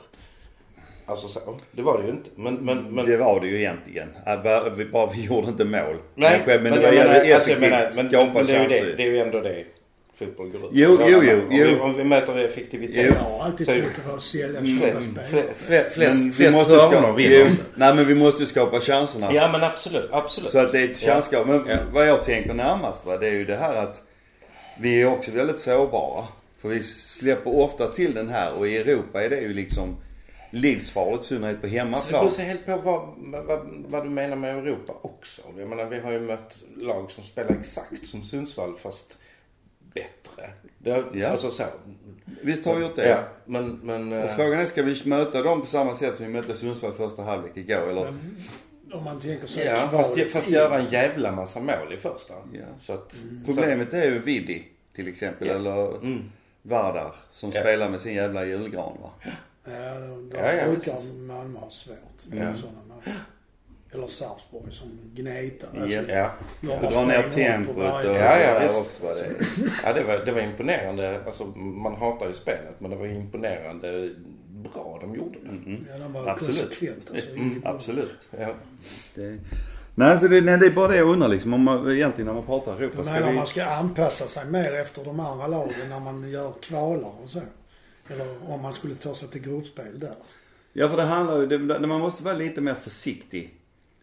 [1.10, 1.58] Alltså så.
[1.72, 2.30] Det var det ju inte.
[2.34, 3.06] Men, men, men.
[3.06, 4.08] det var det ju egentligen.
[4.26, 5.96] Äh, bara vi, bara vi gjorde inte mål.
[6.14, 7.96] nej, men, men det var jävligt alltså, effektivt.
[7.96, 9.64] men, skapa men det, är ju det, det är ju ändå det
[10.18, 10.70] fotboll går ut.
[10.72, 11.80] Jo, jo, jo, Om vi, jo.
[11.82, 13.06] om vi mäter effektivitet.
[13.06, 17.16] Jag har alltid trott det var att sälja fler- Flest, Men vi flest måste hörnor
[17.16, 17.50] vinner.
[17.74, 19.30] Nej men vi måste ju skapa chanserna.
[19.34, 20.50] Ja men absolut, absolut.
[20.50, 21.46] Så att det är ett chanskap.
[21.46, 21.76] Men Ja.
[21.92, 24.02] vad jag tänker närmast va, det är ju det här att
[24.80, 26.24] vi är också väldigt sårbara.
[26.62, 29.96] För vi släpper ofta till den här och i Europa är det ju liksom
[30.50, 32.20] livsfarligt i synnerhet på Så det hemmaplan.
[32.20, 33.08] beror sig helt på vad,
[33.46, 35.42] vad, vad du menar med Europa också.
[35.58, 39.18] Jag menar vi har ju mött lag som spelar exakt som Sundsvall fast
[39.94, 40.50] bättre.
[40.78, 41.28] Det, Ja.
[41.28, 41.62] Alltså så.
[42.42, 43.08] Visst har vi gjort det?
[43.08, 44.12] Ja, men, men...
[44.12, 46.92] Och eh, frågan är, ska vi möta dem på samma sätt som vi mötte Sundsvall
[46.92, 48.02] första halvlek igår eller?
[48.04, 52.34] Men om man tänker så Ja, fast, fast göra en jävla massa mål i första.
[52.52, 52.60] Ja.
[52.78, 53.14] Så att...
[53.46, 55.54] Problemet är ju Vidi till exempel Ja.
[55.54, 56.22] eller Mm.
[56.62, 57.60] Vardar som Ja.
[57.60, 59.10] spelar med sin jävla julgran va.
[59.72, 61.10] Ja, då, då Ja, ja, brukar precis.
[61.14, 61.96] Malmö ha svårt
[62.32, 62.56] Ja.
[62.56, 63.14] sådana matcher.
[63.92, 65.68] Eller Sarpsborg som gnetar.
[65.68, 66.02] Alltså, Ja.
[66.08, 66.30] Ja.
[66.60, 68.78] jobbar Och dra ner tempot och Ja, ja, visst.
[68.80, 69.06] också.
[69.06, 69.12] Va?
[69.12, 69.46] Det,
[69.84, 71.20] ja det, var, det var imponerande.
[71.26, 74.10] Alltså man hatar ju spelet men det var imponerande
[74.72, 75.48] bra de gjorde det.
[75.48, 76.56] mm, Ja, de var Absolut.
[76.60, 77.30] konsekvent alltså.
[77.30, 78.28] Mm, absolut.
[78.38, 78.48] Ja.
[79.14, 79.38] Det,
[79.94, 81.54] nej, så det, nej, det är bara det jag undrar liksom.
[81.54, 83.02] Om man, egentligen när man pratar Europa.
[83.04, 83.36] Ska menar vi...
[83.36, 87.40] man ska anpassa sig mer efter de andra lagen när man gör kvalar och så.
[88.10, 90.14] Eller om man skulle ta sig till gruppspel där.
[90.72, 91.46] Ja, för det handlar ju...
[91.46, 93.54] Det, man måste vara lite mer försiktig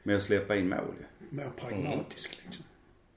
[0.04, 1.38] med att släppa in mål ju.
[1.38, 2.65] Mer pragmatisk liksom.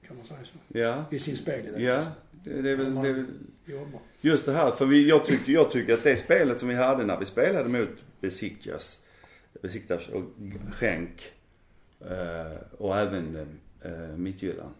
[0.07, 0.77] kan man säga så.
[0.79, 1.05] Ja.
[1.11, 1.83] I sin spelidé.
[1.83, 2.05] Ja.
[2.43, 3.25] Det, det, är väl, det är väl
[4.21, 4.71] just det här.
[4.71, 7.69] För vi, jag, tycker, jag tycker att det spelet som vi hade när vi spelade
[7.69, 8.99] mot Besiktas,
[9.61, 10.23] Besiktas och
[10.79, 11.31] Genk
[11.99, 13.47] eh, och även
[13.81, 14.73] eh, Midtjylland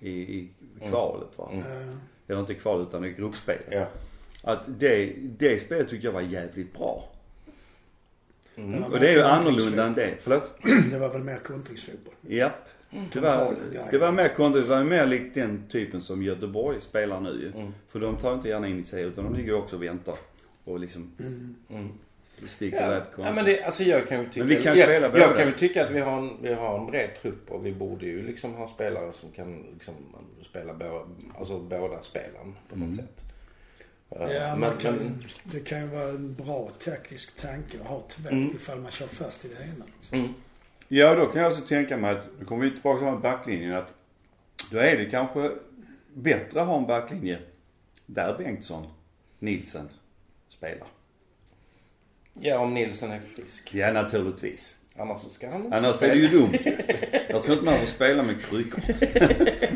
[0.00, 0.48] i, i
[0.88, 1.50] kvalet va?
[1.52, 1.98] Mm.
[2.28, 3.68] Eller inte kval utan i gruppspelet.
[3.70, 3.88] Ja.
[4.42, 7.08] Att det, det spelet tyckte jag var jävligt bra.
[8.56, 8.82] Mm.
[8.84, 10.14] Och det är ju annorlunda än det.
[10.20, 10.52] Förlåt?
[10.90, 12.14] Det var väl mer kontringsfotboll.
[12.20, 12.68] Japp.
[13.12, 13.54] Det var,
[13.90, 14.68] det var mer konstigt.
[14.68, 17.60] Det var mer likt den typen som Göteborg spelar nu ju.
[17.60, 17.72] Mm.
[17.88, 20.14] För de tar inte gärna in i sig utan de ligger ju också och väntar.
[20.64, 21.88] Och liksom Mm.
[22.48, 22.86] sticker Ja.
[22.86, 25.12] iväg på ja men det, alltså jag kan ju tycka, Men vi kan jag, jag
[25.12, 25.36] båda.
[25.36, 28.06] kan ju tycka att vi har, en, vi har en bred trupp och vi borde
[28.06, 29.94] ju liksom ha spelare som kan liksom
[30.50, 31.06] spela bå,
[31.38, 32.92] alltså båda spelen på något Mm.
[32.92, 33.24] sätt.
[34.16, 37.86] Eh, Ja, men, man kan, men, det kan ju vara en bra taktisk tanke att
[37.88, 38.56] ha två Mm.
[38.56, 39.84] ifall man kör fast i det ena.
[40.00, 40.18] Liksom.
[40.18, 40.32] mm,
[40.88, 43.74] Ja, då kan jag också tänka mig att, nu kommer vi tillbaka till den backlinjen,
[43.76, 43.88] att
[44.70, 45.50] då är det kanske
[46.14, 47.38] bättre att ha en backlinje
[48.06, 48.86] där Bengtsson,
[49.38, 49.88] Nilsen
[50.48, 50.86] spelar.
[52.32, 53.74] ja om Nilsson är frisk.
[53.74, 54.76] Ja, naturligtvis.
[54.96, 56.14] Annars så ska han inte Annars är spela.
[56.14, 56.52] det ju dumt.
[57.28, 58.80] Jag tror inte man får spela med kryckor.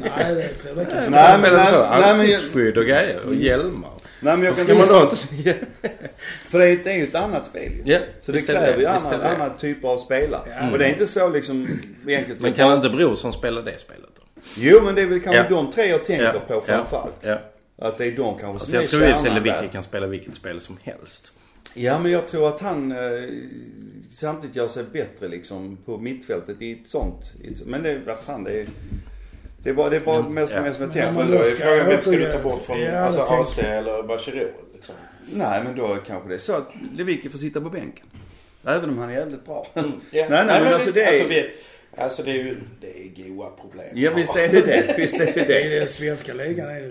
[0.00, 1.10] Nej, det tror jag inte.
[1.10, 3.90] Nej, men- så, nej, nej, men jag- ansiktsskydd och grejer och hjälmar.
[4.24, 5.54] Nej, men jag kan ska man då inte säga?
[6.48, 7.92] För det är, det är ju ett annat spel ju.
[7.92, 8.90] Ja, Så det kräver ju det.
[8.90, 10.42] andra typer av spelare.
[10.60, 10.70] Ja.
[10.72, 11.66] Och det är inte så liksom
[12.08, 12.40] enkelt.
[12.40, 14.22] Men kan inte Brorsson spela det spelet då?
[14.56, 15.48] Jo, men det är väl kanske Ja.
[15.48, 17.24] de tre jag tänker Ja, på framförallt.
[17.26, 17.38] Ja.
[17.78, 19.82] Att det är de kanske Alltså som jag är tror i och för sig kan
[19.82, 21.32] spela vilket spel som helst.
[21.74, 22.98] Ja, men jag tror att han eh,
[24.16, 27.32] samtidigt gör sig bättre liksom på mittfältet i ett sånt.
[27.66, 28.66] Men det, vad fan det är...
[29.64, 30.62] Det är bara, det är bara mest, Ja.
[30.62, 33.22] mest med Men man då är frågan, Vem ska du ta bort från Ja, alltså
[33.22, 34.94] AC eller Bachirou liksom?
[35.32, 38.06] Nej, men då kanske det är så att Lewicki får sitta på bänken.
[38.66, 39.66] Även om han är jävligt bra.
[39.74, 39.82] Ja.
[40.12, 41.50] Nej, nej, men alltså visst, det är- Alltså, vi,
[41.96, 43.86] alltså det är ju, det är goa problem.
[43.94, 44.94] Ja, visst är det det.
[44.98, 45.78] Visst är det I det.
[45.78, 46.88] den svenska ligan är det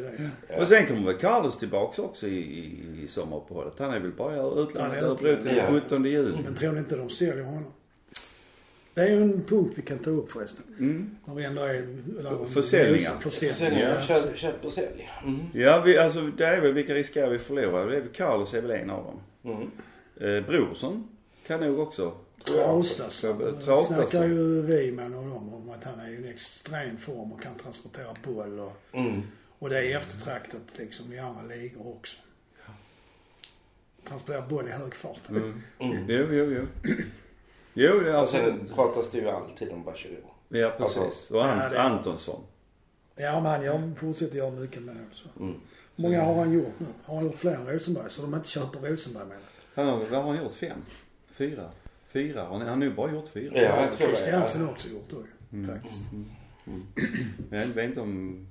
[0.47, 0.61] det.
[0.61, 3.73] Och sen kommer väl Carlos tillbaks också i, i, i sommaruppehållet.
[3.79, 6.37] Han är väl bara är Örebro till den 17 juli.
[6.45, 7.65] Men tror ni inte de säljer honom?
[8.93, 10.65] Det är ju en punkt vi kan ta upp förresten.
[10.79, 11.17] Mm.
[11.25, 12.45] När vi ändå är...
[12.45, 13.19] Försäljningar.
[13.19, 14.05] Försäljningar.
[14.09, 15.09] Ja, köp, och sälj.
[15.23, 15.39] Mm.
[15.53, 17.87] Ja, vi, alltså det är väl vilka riskerar vi förlorar?
[17.87, 19.19] Det är väl Carlos är väl en av dem.
[19.53, 19.71] Mm.
[20.35, 21.07] Eh, Brorsson
[21.47, 22.17] kan nog också.
[22.45, 23.37] Traustason.
[23.37, 23.85] Traustason.
[23.85, 27.55] snackar ju vi med honom om att han är i en extrem form och kan
[27.55, 29.21] transportera boll och, Mm.
[29.59, 32.17] och det är eftertraktat liksom i andra ligor också.
[34.07, 35.29] Transportera boll i hög fart.
[35.29, 35.61] Mm.
[35.79, 36.05] Mm.
[36.07, 36.93] Jo, jo, jo.
[37.73, 40.15] Jo, det är Och sen pratas det ju alltid om Bachirou.
[40.49, 40.97] Ja, precis.
[40.97, 42.41] Alltså, Och Ant- Ja, det är- Antonsson.
[43.15, 45.27] Ja, men han gör, fortsätter göra mycket mål så.
[45.39, 45.55] Mm.
[45.95, 46.85] Många har han gjort nu?
[47.05, 48.09] Har han gjort fler än Rosenberg?
[48.09, 49.81] Så de inte köper Rosenberg med det?
[49.81, 50.51] Han har, vad har han gjort?
[50.53, 50.77] Fem?
[51.31, 51.69] Fyra?
[52.07, 52.45] Fyra?
[52.45, 53.51] Han har nu bara gjort fyra.
[53.55, 54.15] Ja, jag tror det.
[54.15, 55.69] Christiansen har också gjort det Mm.
[55.75, 56.01] faktiskt.
[57.49, 58.47] Men jag vet inte om...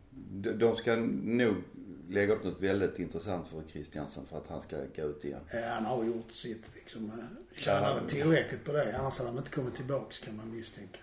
[0.58, 1.54] De ska nog
[2.12, 5.40] lägga upp något väldigt intressant för Christiansen för att han ska gå ut igen.
[5.52, 7.04] Ja, han har gjort sitt liksom.
[7.06, 8.08] eh, Tjänar Ja.
[8.08, 8.96] tillräckligt på det.
[8.98, 10.98] Annars hade han inte kommit tillbaks kan man misstänka.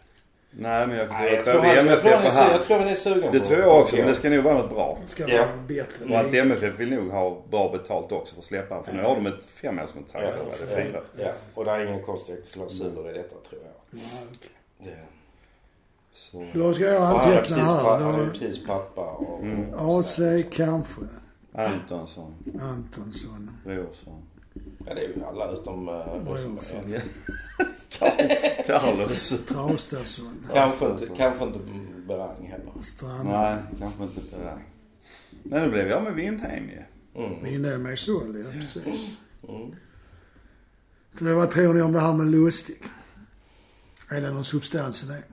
[0.51, 2.87] Nej men jag, Nej, jag, jag, tror han, jag, MFF tror han jag tror han
[2.87, 4.97] är sugen Det på tror jag också men det ska nog vara något bra.
[5.01, 5.45] Det ska Ja.
[5.45, 6.33] vara bättre Och att.
[6.33, 8.85] MFF vill nog ha bra betalt också för att släppa honom.
[8.85, 11.01] För nu har de ett femårskontrakt Ja, eller vad det är, fyra.
[11.17, 13.99] ja, ja, och det är inga konstiga klausuler i detta tror jag.
[14.01, 14.51] Ja, okej.
[14.77, 15.05] Det.
[16.19, 16.47] Så.
[16.53, 17.99] Då ska jag är anteckna precis, pa, här.
[17.99, 19.43] han är precis pappa och...
[19.43, 19.73] Mm.
[19.73, 20.19] AC
[20.51, 21.01] kanske.
[21.53, 23.51] Antonsson, Antonsson.
[23.63, 24.21] Brorsson.
[24.85, 26.43] Ja, det är ju alla utom uh, Rosenberg.
[26.53, 26.93] Brorsson.
[28.65, 29.33] Carlos.
[29.47, 30.47] Traustason.
[30.53, 31.59] Kanske inte, kanske inte
[32.07, 32.81] Berang heller.
[32.81, 33.29] Strand.
[33.29, 34.57] Nej, kanske inte där.
[35.43, 36.83] Men nu blev jag med Windheim ju.
[37.23, 37.45] Mm.
[37.45, 39.17] Inne med Sol, ja precis.
[39.49, 39.75] Mm.
[41.19, 42.77] Så vad tror ni om det här med Lustig?
[44.09, 45.23] Är det någon substans i det?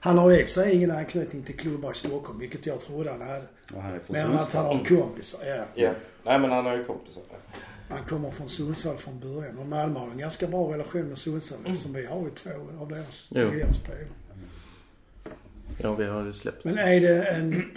[0.00, 3.42] Han har i sig ingen anknytning till klubbar i Stockholm, vilket jag trodde han hade.
[3.74, 5.64] Och han är från Men att han har kompisar, ja.
[5.74, 5.92] Ja.
[6.24, 7.22] Nej men han har ju kompisar.
[7.88, 9.58] Han kommer från Sundsvall från början.
[9.58, 12.88] Och Malmö har en ganska bra relation med Sundsvall eftersom vi har ju två av
[12.88, 14.06] deras tidigare spelare.
[15.78, 16.64] Ja vi har ju släppt.
[16.64, 17.70] Men är det en,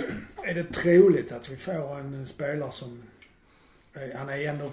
[0.44, 3.04] är det troligt att vi får en spelare som,
[4.16, 4.72] han är ändå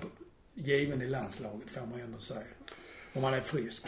[0.54, 2.40] given i landslaget får man ändå säga.
[3.12, 3.86] Om han är frisk.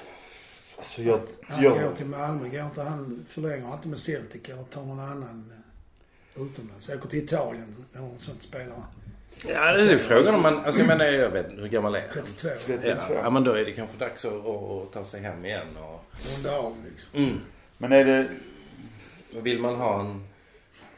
[0.80, 4.62] Alltså jag, Han jag, går till Malmö, går inte han, förlänger inte med Celtic eller
[4.62, 5.52] tar någon annan
[6.36, 6.88] eh, utomlands.
[6.88, 8.82] Åker till Italien någon sån spelare.
[9.46, 12.06] Ja det är ju frågan om man, alltså jag menar jag vet hur gammal är
[12.14, 12.24] han?
[12.36, 12.72] 32.
[12.84, 16.04] Ja, ja men då är det kanske dags att, att ta sig hem igen och...
[16.34, 17.24] Runda av liksom.
[17.24, 17.40] Mm.
[17.78, 18.28] men är det,
[19.42, 20.24] Vill man ha en,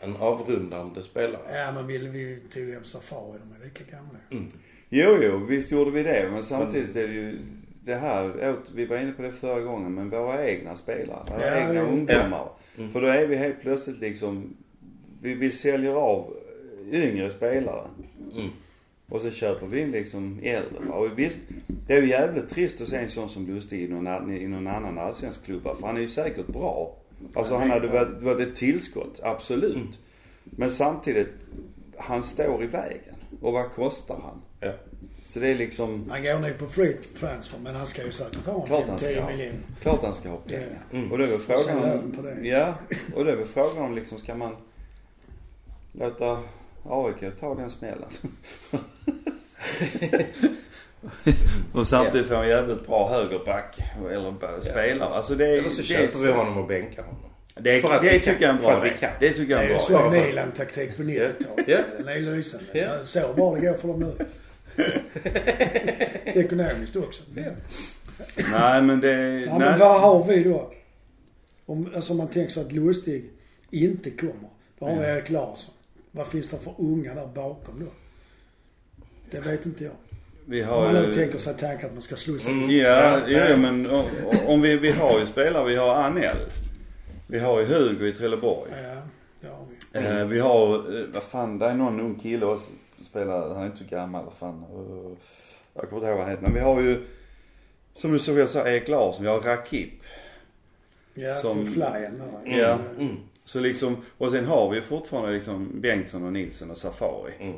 [0.01, 1.42] en avrundande spelare?
[1.53, 4.18] Ja men vill vi tog hem Safari, de är lika gamla.
[4.31, 4.53] Mm.
[4.88, 7.38] jo jo visst gjorde vi det men samtidigt är det ju
[7.85, 11.57] det här, vi var inne på det förra gången, men våra egna spelare, våra Ja,
[11.57, 11.83] egna ja.
[11.83, 12.49] ungdomar.
[12.79, 12.90] Mm.
[12.90, 14.57] För då är vi helt plötsligt liksom,
[15.23, 16.35] vi, vi säljer av
[16.92, 17.87] yngre spelare.
[18.35, 18.49] Mm.
[19.09, 20.79] Och så köper vi in liksom äldre.
[20.90, 21.38] Och visst,
[21.87, 24.66] det är ju jävligt trist att se en sån som Lustig i någon, i någon
[24.66, 25.62] annan allsvensk klubb.
[25.62, 25.75] va.
[25.75, 26.97] För han är ju säkert bra.
[27.35, 29.99] Alltså han hade varit, varit ett tillskott, absolut.
[30.45, 31.33] Men samtidigt,
[31.97, 33.14] han står i vägen.
[33.40, 34.42] Och vad kostar han?
[34.61, 34.73] Ja.
[35.33, 38.47] Så det är liksom, Han går nog på free transfer men han ska ju säkert
[38.47, 39.31] ha klart en han ska 10 ha.
[39.31, 39.55] miljoner.
[39.83, 40.68] Klart han ska ha pengar.
[40.90, 40.99] Ja.
[41.11, 42.49] Och det är väl frågan om, på det.
[42.49, 42.75] ja.
[43.14, 44.57] Och det är väl frågan om liksom, ska man
[45.92, 46.38] låta
[46.88, 48.09] AIK ta den smällen?
[51.73, 53.79] och samtidigt få en jävligt bra högerback
[54.11, 55.09] eller spelare.
[55.09, 57.18] Alltså det är, Eller så det köper är, vi honom och bänkar honom.
[57.55, 59.11] Det, För att det tycker jag är en bra kan.
[59.21, 60.25] Det tycker jag är Det en är bra ju idé.
[60.25, 61.64] så Milan-taktik på 90-talet.
[61.68, 61.79] Ja.
[61.99, 62.99] Den är lysande.
[63.05, 64.12] Så bra det går för dem nu.
[66.25, 67.23] Ekonomiskt också.
[68.53, 69.71] Nej men det, Ja, nej.
[69.71, 70.73] men vad har vi då?
[71.67, 73.25] Om alltså man tänker sig att Lustig
[73.71, 74.49] inte kommer.
[74.79, 75.75] Då har vi Erik Larsson.
[76.11, 77.87] Vad finns det för unga där bakom då?
[79.31, 79.93] Det vet inte jag.
[80.47, 82.71] Vi Om har man nu ju- tänker sig tanken att man ska slussa Mm.
[82.71, 86.37] Ja, Ja, ja, men o- o- om vi, vi har ju spelare, vi har Anel.
[87.27, 88.71] Vi har ju Hugo i Trelleborg.
[88.71, 89.03] Ja,
[89.41, 90.21] det har vi.
[90.21, 92.71] Eh, vi har, eh, vad fan, det är någon ung kille också
[93.12, 94.64] spelar, han är inte så gammal, vad fan.
[94.72, 95.16] Eh,
[95.75, 96.42] jag kommer inte ihåg vad han heter.
[96.42, 97.07] Men vi har ju,
[97.94, 99.92] som du såg jag sa, Erik Larsson, vi har Rakip.
[101.14, 102.59] Ja, Som- flyen där.
[102.59, 102.79] Ja.
[102.98, 103.16] Mm.
[103.44, 107.33] Så liksom, och sen har vi ju fortfarande liksom Bengtsson och Nilsen och Safari.
[107.40, 107.55] Mm.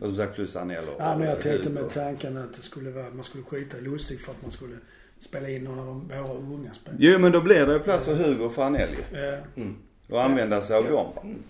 [0.00, 2.90] Och som sagt plus Anel och Ja, men jag tänkte med tanken att det skulle
[2.90, 4.76] vara, man skulle skita i Lustig för att man skulle
[5.18, 6.98] spela in någon av de, våra unga spelarna.
[7.00, 9.18] Jo men då blir det ju plats för Hugo och för Anel ju.
[9.18, 9.36] Ja.
[9.56, 9.76] Mm.
[10.08, 11.22] Och använda sig av dem va.
[11.22, 11.42] Mm.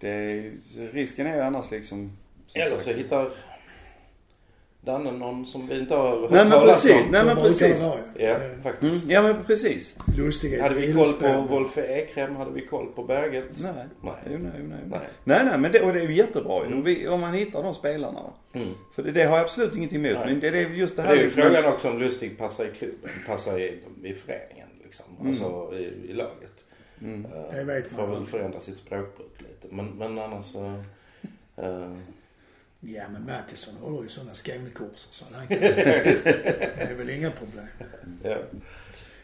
[0.00, 0.52] Det är,
[0.92, 2.12] risken är ju annars liksom.
[2.46, 3.30] som Eller så hittar
[4.84, 7.10] Danne någon som vi inte har hört Nej men talas precis, om.
[7.10, 7.80] nej men det precis.
[7.80, 7.98] Ja,
[8.36, 9.10] Mm, faktiskt.
[9.10, 9.96] ja men precis.
[10.16, 11.40] Lustig är Hade vi koll på.
[11.54, 12.36] Wolfe Ekrem?
[12.36, 13.44] Hade vi koll på Berget?
[13.62, 13.72] Nej.
[14.02, 14.12] Nej.
[14.30, 15.00] Jo, nej, jo, nej, Nej.
[15.24, 15.40] nej.
[15.44, 16.74] Nej, men det, och det är ju jättebra ju.
[16.74, 18.20] Om, vi, om man hittar de spelarna.
[18.52, 18.68] Mm.
[18.94, 20.24] För det, det har jag absolut ingenting emot.
[20.26, 22.38] Men det, det är just det Det här är ju liksom- frågan också om Lustig
[22.38, 25.04] passar i klubben, passar i, i föreningen liksom.
[25.26, 26.64] Alltså i, i laget.
[27.00, 27.24] Mm.
[27.24, 28.10] Eh, Det vet Får man.
[28.10, 29.74] väl förändra sitt språkbruk lite.
[29.74, 30.66] Men, men annars så...
[31.56, 31.96] eh,
[32.82, 37.66] Ja, men Mattisson håller ju sådana Skånekurser så han kan, det är väl inga problem.
[38.22, 38.36] ja.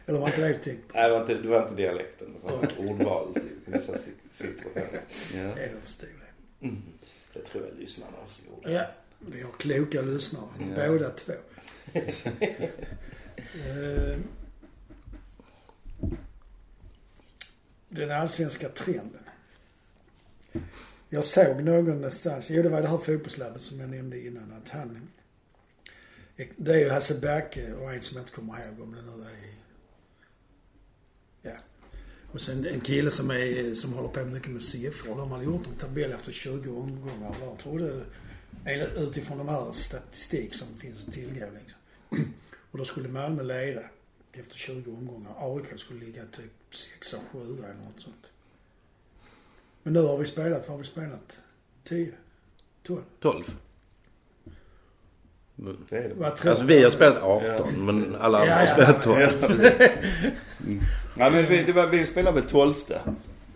[0.06, 0.98] Eller var inte det du tänkte på?
[0.98, 2.34] Nej, det var inte, det var inte dialekten.
[2.44, 5.00] Det var ordval i vissa si- situationer.
[5.34, 5.42] Ja.
[5.54, 6.16] Det är förståeligt.
[6.60, 6.82] Mm.
[7.32, 8.72] Det tror jag lyssnarna också gjorde.
[8.72, 8.82] Ja,
[9.18, 10.44] vi har kloka lyssnare.
[10.76, 10.88] Ja.
[10.88, 11.32] Båda två.
[13.54, 14.16] Eh,
[17.88, 19.22] Den allsvenska trenden.
[21.08, 25.08] Jag såg någonstans, jo det var det här fotbollslabbet som jag nämnde innan, att han...
[26.56, 29.22] Det är ju Hasse Backe och en som jag inte kommer ihåg om det nu
[29.22, 29.56] är...
[31.42, 31.56] Ja.
[32.32, 35.16] Och sen en kille som, är, som håller på mycket med siffror.
[35.16, 37.36] De hade gjort en tabell efter 20 omgångar.
[37.40, 38.04] Jag trodde,
[38.96, 41.78] utifrån de här statistik som finns att tillgå liksom.
[42.70, 43.82] Och då skulle Malmö leda
[44.32, 45.34] efter 20 omgångar.
[45.38, 48.16] AIK skulle ligga typ 6 och 7 eller något sånt.
[49.82, 51.38] Men nu har vi spelat, vad har vi spelat?
[51.84, 52.12] 10?
[52.86, 53.00] 12?
[53.20, 53.44] 12.
[55.88, 56.50] Det är det.
[56.50, 59.70] Alltså vi har spelat 18 men alla andra Ja, har ja, spelat 12.
[61.18, 63.00] Ja men vi, det var, vi spelade väl tolfte.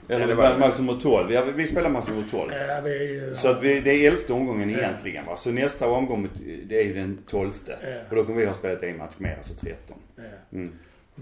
[0.08, 1.28] Eller Ja, det var match nummer 12.
[1.28, 2.50] Vi, har- vi spelar match nummer 12.
[2.52, 3.34] Ja, vi...
[3.36, 4.78] Så att vi, det är elfte omgången Ja.
[4.78, 5.36] egentligen va.
[5.36, 6.28] Så nästa omgång
[6.66, 7.78] det är ju den tolfte.
[7.82, 8.00] Ja.
[8.10, 9.96] Och då kommer vi ha spelat en match mer, alltså 13.
[10.16, 10.22] Ja.
[10.52, 10.72] Mm.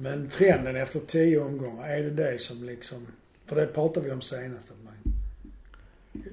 [0.01, 3.07] Men trenden efter 10 omgångar, är det det som liksom...
[3.47, 4.95] För det pratade vi om senast att man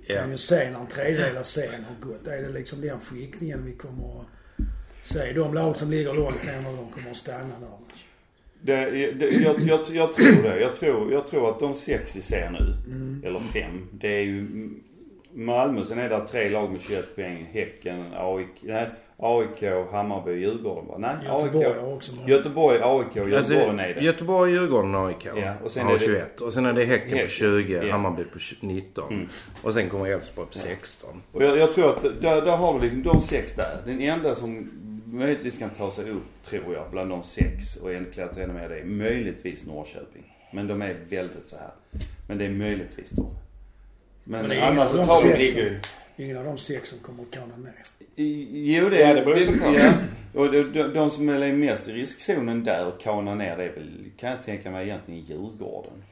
[0.07, 0.15] Ja.
[0.21, 2.27] kan ju se när en tredjedel av serien har gått.
[2.27, 4.27] Är det liksom den skiktningen vi kommer att
[5.03, 5.33] se?
[5.33, 7.69] De lag som ligger långt ner de kommer att stanna där.
[8.61, 10.59] Det, det, jag, jag, jag tror det.
[10.59, 13.21] Jag tror, jag tror att de sex vi ser nu, Mm.
[13.25, 14.69] eller fem, det är ju
[15.35, 15.83] Malmö.
[15.83, 17.49] Sen är det tre lag med 21 poäng.
[17.51, 20.95] Häcken, AIK, nej, AIK, Hammarby, Djurgården va?
[20.99, 21.83] Nej, Göteborg AIK.
[21.95, 22.27] också många.
[22.29, 24.01] Göteborg, AIK och Alltså, Djurgården är det.
[24.01, 26.41] Göteborg, Djurgården och AIK Ja, och sen har är det- 21.
[26.41, 27.29] Och sen är det Häcken på Häcken.
[27.29, 27.91] 20, Ja.
[27.91, 29.13] Hammarby på 19.
[29.13, 29.27] Mm.
[29.63, 31.21] Och sen kommer Elfsborg på 16.
[31.31, 33.77] Och jag, jag tror att där, där har vi liksom de sex där.
[33.85, 34.71] Den enda som
[35.05, 38.69] möjligtvis kan ta sig upp, tror jag, bland de sex och en- klättra ännu mer
[38.69, 40.33] det är möjligtvis Norrköping.
[40.53, 41.71] Men de är väldigt så här.
[42.27, 43.25] Men det är möjligtvis de.
[44.27, 45.79] Men, Men annars så ingen tar av de vi ligger
[46.17, 47.73] Ingen av de sex som kommer att kana ner.
[48.15, 49.75] I- Jo det Ja, det beror ju såklart.
[49.79, 49.93] Ja.
[50.33, 53.73] Och de, de, de som är mest i riskzonen där och kanar ner det är
[53.73, 56.03] väl, kan jag tänka mig egentligen Djurgården.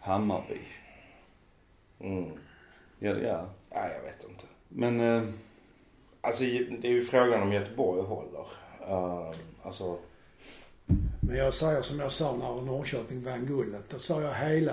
[0.00, 0.58] Hammarby.
[2.00, 2.30] Mm.
[2.98, 3.48] Ja, ja.
[3.74, 4.44] Nej, jag vet inte.
[4.68, 5.22] Men, eh,
[6.22, 8.46] Alltså det är ju frågan om Göteborg håller.
[8.88, 9.30] Uh,
[9.62, 9.98] alltså,
[11.20, 13.88] Men jag säger som jag sa när Norrköping vann guldet.
[13.90, 14.72] Då sa jag hela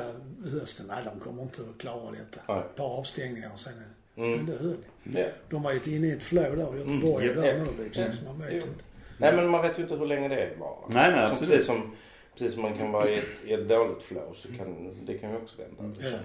[0.52, 2.54] hösten, nej de kommer inte att klara detta.
[2.54, 2.60] Nej.
[2.64, 3.74] Ett par avstängningar och sen.
[4.16, 4.32] Mm.
[4.32, 4.78] Men det höll.
[5.04, 5.26] Ja.
[5.50, 6.78] De var ju inne i ett flow där.
[6.78, 7.44] Göteborg är Mm.
[7.44, 8.04] där nu liksom.
[8.04, 8.12] Ja.
[8.14, 8.58] Så man vet Jo.
[8.58, 8.84] inte.
[9.18, 10.78] Nej men man vet ju inte hur länge det varar.
[10.90, 11.96] Nej, nej, som precis, som,
[12.34, 15.30] precis som man kan vara i ett, i ett dåligt flow så kan det kan
[15.32, 16.10] ju också vända.
[16.10, 16.18] Ja.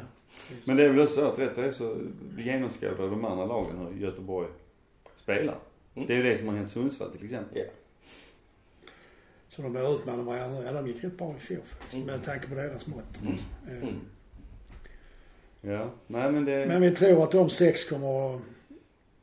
[0.65, 1.97] Men det är väl så att rätt är så
[2.39, 4.49] genomskådar de andra lagen hur Göteborg
[5.23, 5.59] spelar.
[5.95, 6.07] Mm.
[6.09, 7.59] Det är ju det som har hänt Sundsvall till exempel.
[7.59, 7.65] Ja.
[9.57, 10.63] Så de är utmanade varandra.
[10.67, 11.95] Ja, de gick rätt bra i fjol faktiskt.
[11.95, 12.07] Mm.
[12.07, 13.21] Med tanke på deras mått.
[13.23, 13.35] Mm.
[13.69, 14.01] Eh, Mm.
[15.61, 15.91] Ja.
[16.07, 16.67] Nej men det...
[16.67, 18.41] Men vi tror att de sex kommer att,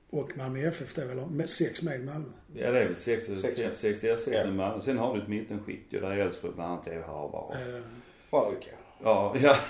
[0.10, 2.26] och Malmö FF då, eller med- sex med Malmö.
[2.56, 3.42] Ja det är väl sex, Sex.
[3.42, 4.44] sex, sex, sex, sex Ja.
[4.46, 4.82] med Malmö.
[4.82, 7.52] Sen har du ett mittenskikt ju där Elfsborg bland annat är Harvard.
[7.54, 7.82] Eh,
[8.32, 8.70] Bra Jocke.
[9.04, 9.56] Ja, ja.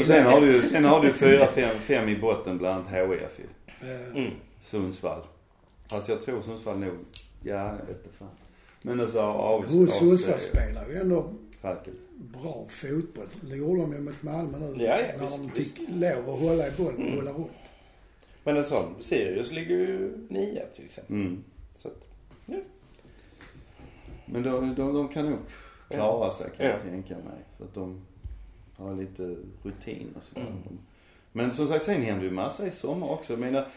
[0.00, 3.10] Och sen har du ju, sen har du fyra, fem, fem i botten bland annat
[3.10, 3.44] HIF ju.
[3.90, 4.30] Eh, Mm.
[4.70, 5.22] Sundsvall.
[5.92, 6.94] Alltså jag tror Sundsvall nog,
[7.42, 8.28] ja inte fan.
[8.82, 9.66] Men alltså av...
[9.66, 11.94] Hon av- Sundsvall spelar ju ändå Falken.
[12.16, 13.26] bra fotboll.
[13.40, 14.84] Det gjorde de ju mot Malmö nu.
[14.84, 15.76] Ja, ja, när visst, de visst.
[15.78, 17.50] fick lov att hålla i bollen och rulla runt.
[18.44, 21.16] Men en sån, Sirius ligger ju nia till exempel.
[21.16, 21.44] Mm.
[21.78, 22.04] Så att,
[24.26, 25.38] Men de, de, de kan nog
[25.90, 26.72] klara sig kan Ja.
[26.72, 27.44] jag tänka mig.
[27.58, 28.00] För att de
[28.76, 30.46] har lite rutin och sådär.
[30.46, 30.78] Mm.
[31.32, 33.32] Men som sagt, sen händer ju massa i sommar också.
[33.32, 33.68] Jag menar,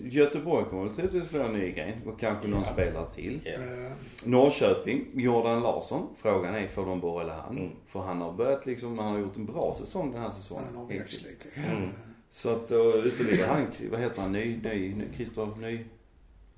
[0.00, 2.72] Göteborg kommer väl troligtvis få en Nygren och kanske någon Ja.
[2.72, 3.40] spelare till.
[3.44, 3.52] ja.
[3.52, 3.92] Eh,
[4.24, 6.06] Norrköping, Jordan Larsson.
[6.16, 7.58] Frågan är, får de behålla han?
[7.58, 7.70] Mm.
[7.86, 10.64] För han har börjat liksom, han har gjort en bra säsong den här säsongen.
[10.66, 11.48] han har växt lite.
[11.60, 11.88] Mm.
[12.30, 15.84] Så att då ytterligare han, vad heter han, Ny, Ny, Ny Christer Ny,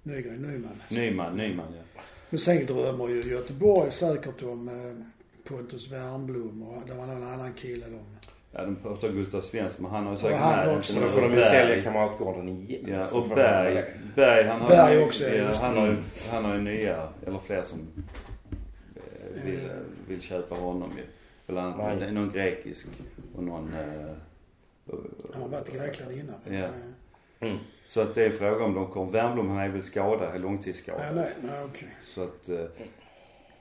[0.02, 0.70] Nygren Nyman.
[0.90, 2.00] Nyman, Nyman ja.
[2.30, 4.74] Men sen drömmer ju Göteborg säkert om eh,
[5.48, 8.13] Pontus Wernbloom och det var någon annan kille de.
[8.56, 10.92] Ja, de pratar Gustav Svensson men han har ju säkert han med också.
[10.92, 12.84] Så inte då får de ju sälja Kamratgården igen.
[12.88, 13.84] Ja, och Berg.
[14.14, 15.96] Berg han har Berg ju, också, ja, han har ju,
[16.32, 17.78] han har ju nya, eller fler som
[18.96, 19.70] eh, vill, Mm.
[20.08, 21.02] vill köpa honom ju.
[21.46, 22.86] Bland annat någon grekisk
[23.36, 23.64] och någon...
[23.74, 24.10] Eh,
[25.32, 26.34] Han har varit i Grekland innan.
[26.60, 26.64] Ja.
[26.64, 26.70] Eh,
[27.40, 27.58] Mm.
[27.86, 29.12] Så att det är fråga om de kommer.
[29.12, 31.00] Wernbloom han är väl skadad, är långtidsskadad.
[31.14, 31.88] Nej, nej, nej okej.
[32.04, 32.64] Så att eh,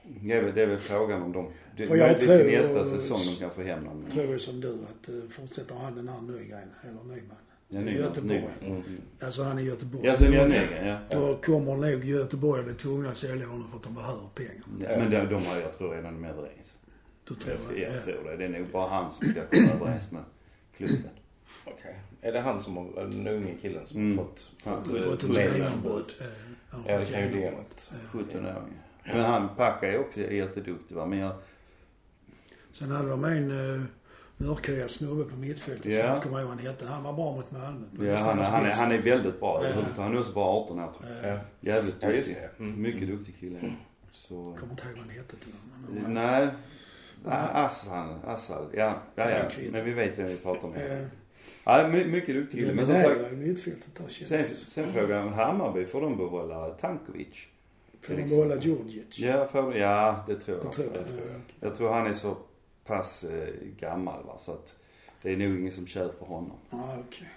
[0.03, 2.75] det, är väl, det är väl frågan om de, det, För jag möjligtvis till tror-
[2.75, 4.05] nästa säsong de kan få hem någon.
[4.12, 7.38] Tror ju som du att uh, fortsätter han den här Nygren, eller Nyman.
[7.67, 8.39] Ja, i Nyman, Göteborg.
[8.62, 8.77] Nyman.
[8.88, 9.01] Mm.
[9.21, 10.07] Alltså han är i Göteborg.
[10.07, 10.97] Ja, så Jan Nygren, ja.
[11.19, 14.63] Då kommer nog Göteborg att bli tvungna att sälja honom för att de behöver pengar.
[14.79, 14.97] ja.
[14.97, 16.77] Men de, de har jag tror redan de är överens.
[17.27, 17.95] Du tror Jag, jag.
[17.95, 18.38] jag tror det.
[18.38, 20.23] Det är nog bara han som ska komma överens med
[20.77, 21.09] klubben.
[21.65, 21.99] Okej.
[22.21, 24.17] Är det han som har, den unge killen som Mm.
[24.17, 25.57] har fått, Han har eh, fått ett medlemsbud?
[25.65, 26.15] genombrott.
[26.21, 26.27] Eh,
[26.88, 27.91] Ja, det kan ju bli något.
[27.93, 28.73] Eh, 17-åring.
[29.05, 31.05] Men han, Packa är också jätteduktig va.
[31.05, 31.36] Men jag,
[32.73, 33.81] Sen hade de en uh,
[34.38, 35.86] mörkhyad snubbe på mittfältet.
[35.86, 35.97] Ja.
[35.99, 36.05] Ja.
[36.05, 36.86] Jag kommer ihåg vad han hette.
[36.86, 37.86] Han var bra mot Malmö.
[37.99, 39.62] Ja, det han, han, är, han är väldigt bra.
[39.63, 40.03] Ja.
[40.03, 41.29] Han är också bara 18 år tror jag.
[41.31, 41.39] Eh, Ja.
[41.73, 42.43] Jävligt Ja, just duktig.
[42.57, 42.63] det.
[42.63, 42.81] Mm.
[42.81, 43.73] Mycket duktig kille.
[44.13, 44.33] Så...
[44.33, 46.03] Jag kommer inte ihåg vad han hette tyvärr.
[46.03, 46.47] men- Nej.
[47.53, 48.65] Assan, Assal.
[48.73, 49.43] Ja, ja, ja.
[49.71, 50.73] Men vi vet vem vi pratar om.
[50.73, 51.05] Eh,
[51.65, 52.73] Ja, my, mycket duktig kille.
[52.73, 57.47] Men som sagt, mittfältet där känns sen, sen frågar jag Hammarby, får de behålla Tankovic?
[58.01, 58.55] Får de behålla.
[58.55, 59.19] Djurdjic?
[59.19, 60.65] Ja, får, ja det tror jag.
[60.65, 61.03] Det tror jag.
[61.03, 61.36] Det tror jag.
[61.36, 62.38] Eh, Jag tror han är så
[62.86, 64.76] pass eh, gammal va, så att
[65.22, 66.58] det är nog ingen som köper honom.
[66.69, 67.30] Ja, okej.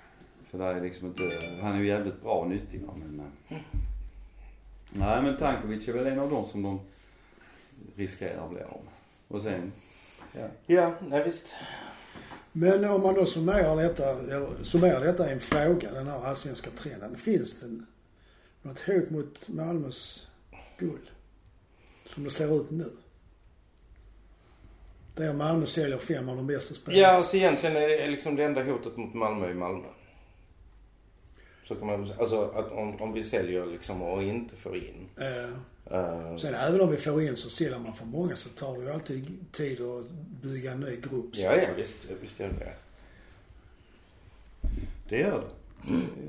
[0.51, 1.23] För det är liksom inte,
[1.63, 3.21] han är ju jävligt bra och nyttig va, men...
[3.49, 3.57] Eh,
[4.91, 6.81] nej men Tankovic är väl en av dem som de
[7.97, 8.95] riskerar att bli av med.
[9.29, 9.73] Och sen,
[10.33, 10.49] ja.
[10.67, 11.55] Ja, nej visst.
[12.53, 16.71] Men om man då summerar detta, eller summerar detta i en fråga, den här allsvenska
[16.71, 17.17] trenden.
[17.17, 17.81] Finns det
[18.63, 20.29] något hot mot Malmös
[20.79, 21.11] guld?
[22.07, 22.91] Som det ser ut nu?
[25.17, 27.03] Det är om Malmö säljer fem av de bästa spelarna.
[27.03, 29.87] Ja, alltså egentligen är det liksom det enda hotet mot Malmö i Malmö.
[31.65, 35.09] Så kan man alltså att om, om vi säljer liksom och inte får in.
[35.17, 35.57] Eh,
[35.93, 38.83] Uh, sen även om vi får in så säljer man för många så tar det
[38.85, 40.11] ju alltid tid att
[40.43, 41.27] bygga en ny grupp.
[41.33, 42.73] ja, ja visst, visst gör det det.
[45.09, 45.51] Det gör det.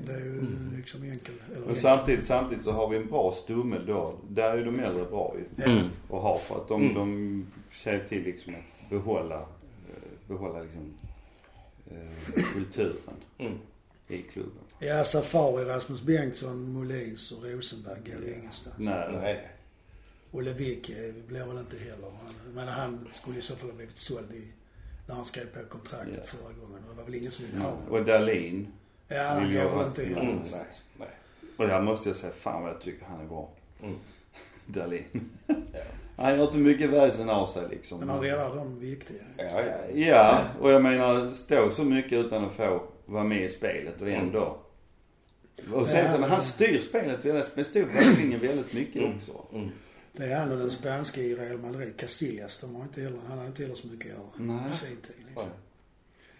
[0.06, 1.82] Det är ju liksom enkel, eller Men enkel.
[1.82, 4.14] samtidigt, samtidigt så har vi en bra stummel då.
[4.28, 5.64] Där är ju de äldre bra ju.
[5.64, 5.80] Ja.
[6.08, 6.94] Och ha för att de, Mm.
[6.94, 10.94] de ser till liksom att behålla, eh, behålla liksom
[11.90, 13.58] eh, kulturen Mm.
[14.08, 14.62] i klubben.
[14.78, 18.76] Ja, Safari, Rasmus Bengtsson, Molins och Rosenberg går ju ingenstans.
[18.78, 19.48] Nej, Nej.
[20.32, 22.10] Olle Wick eh, blir väl inte heller.
[22.24, 24.44] Han, men han skulle i så fall ha blivit såld i,
[25.06, 26.22] när han skrev på kontraktet Ja.
[26.26, 26.82] förra gången.
[26.84, 27.88] Och det var väl ingen som ville ha honom.
[27.88, 28.72] Och Dahlin.
[29.08, 30.22] Ja, han går väl inte heller.
[30.22, 30.64] Mm, nej,
[30.98, 31.08] nej.
[31.56, 33.50] Och där måste jag säga, fan vad jag tycker han är bra.
[33.82, 33.96] Mm.
[34.66, 35.30] Dahlin.
[35.46, 35.54] Ja.
[36.18, 37.98] Han gör inte mycket väsen av sig liksom.
[37.98, 39.22] Men han räddar de viktiga.
[39.36, 39.94] Ja, ja.
[39.94, 44.08] Ja, och jag menar stå så mycket utan att få vara med i spelet och
[44.08, 44.58] ändå
[45.72, 47.24] Och sen så, men han styr spelet
[47.56, 49.32] med stor backlinjen väldigt mycket också.
[49.52, 49.68] Mm.
[50.12, 52.58] Det är han och den spanska i Real Madrid, Casillas.
[52.58, 54.70] De har inte heller, han har inte heller så mycket att göra Nej.
[54.70, 55.16] på sin tid.
[55.26, 55.48] Liksom.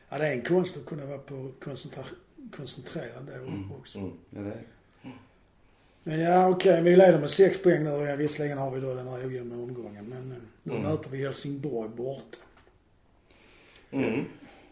[0.08, 2.04] Ja, det är en konst att kunna vara på koncentra
[2.56, 3.72] koncentrerad då Mm.
[3.72, 3.98] också.
[3.98, 4.12] Mm.
[4.30, 4.62] Ja, det är.
[6.08, 6.82] Men ja, okej.
[6.82, 7.90] vi leder med sex poäng nu.
[7.90, 10.04] Ja, visserligen har vi då den här ojämna omgången.
[10.04, 10.82] Men eh, nu Mm.
[10.90, 12.36] möter vi Helsingborg borta.
[13.90, 14.24] Mm.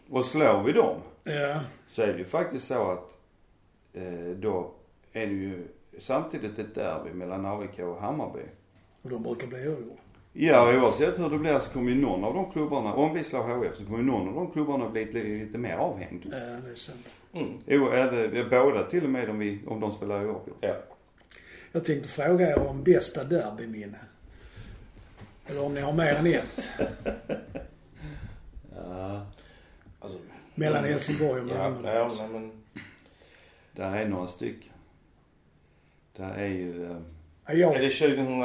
[0.09, 1.59] Och slår vi dem Ja.
[1.91, 3.11] så är det ju faktiskt så att
[3.93, 4.71] eh, då
[5.13, 5.67] är det ju
[5.99, 8.39] samtidigt ett derby mellan AIK och Hammarby.
[9.01, 10.01] Och de brukar bli oavgjorda.
[10.33, 13.43] Ja, oavsett hur det blir så kommer ju någon av de klubbarna, om vi slår
[13.43, 16.25] HF så kommer ju någon av de klubbarna bli lite, lite mer avhängd.
[16.31, 17.15] Ja, det är sant.
[17.33, 17.49] Mm.
[17.65, 20.57] Jo, även, båda till och med om, vi, om de spelar oavgjort.
[20.61, 20.75] Ja.
[21.77, 23.97] Jag tänkte fråga er om bästa derbyminne.
[25.47, 26.69] Eller om ni har mer än ett.
[28.75, 29.25] Ja,
[29.99, 30.17] Alltså,
[30.55, 31.93] Mellan Helsingborg och ja, Malmö.
[31.95, 32.51] ja, nej, men
[33.71, 34.73] där är några stycken.
[36.15, 36.91] Där är ju...
[36.91, 36.97] Eh,
[37.45, 38.43] Ja, jag, är det 2000...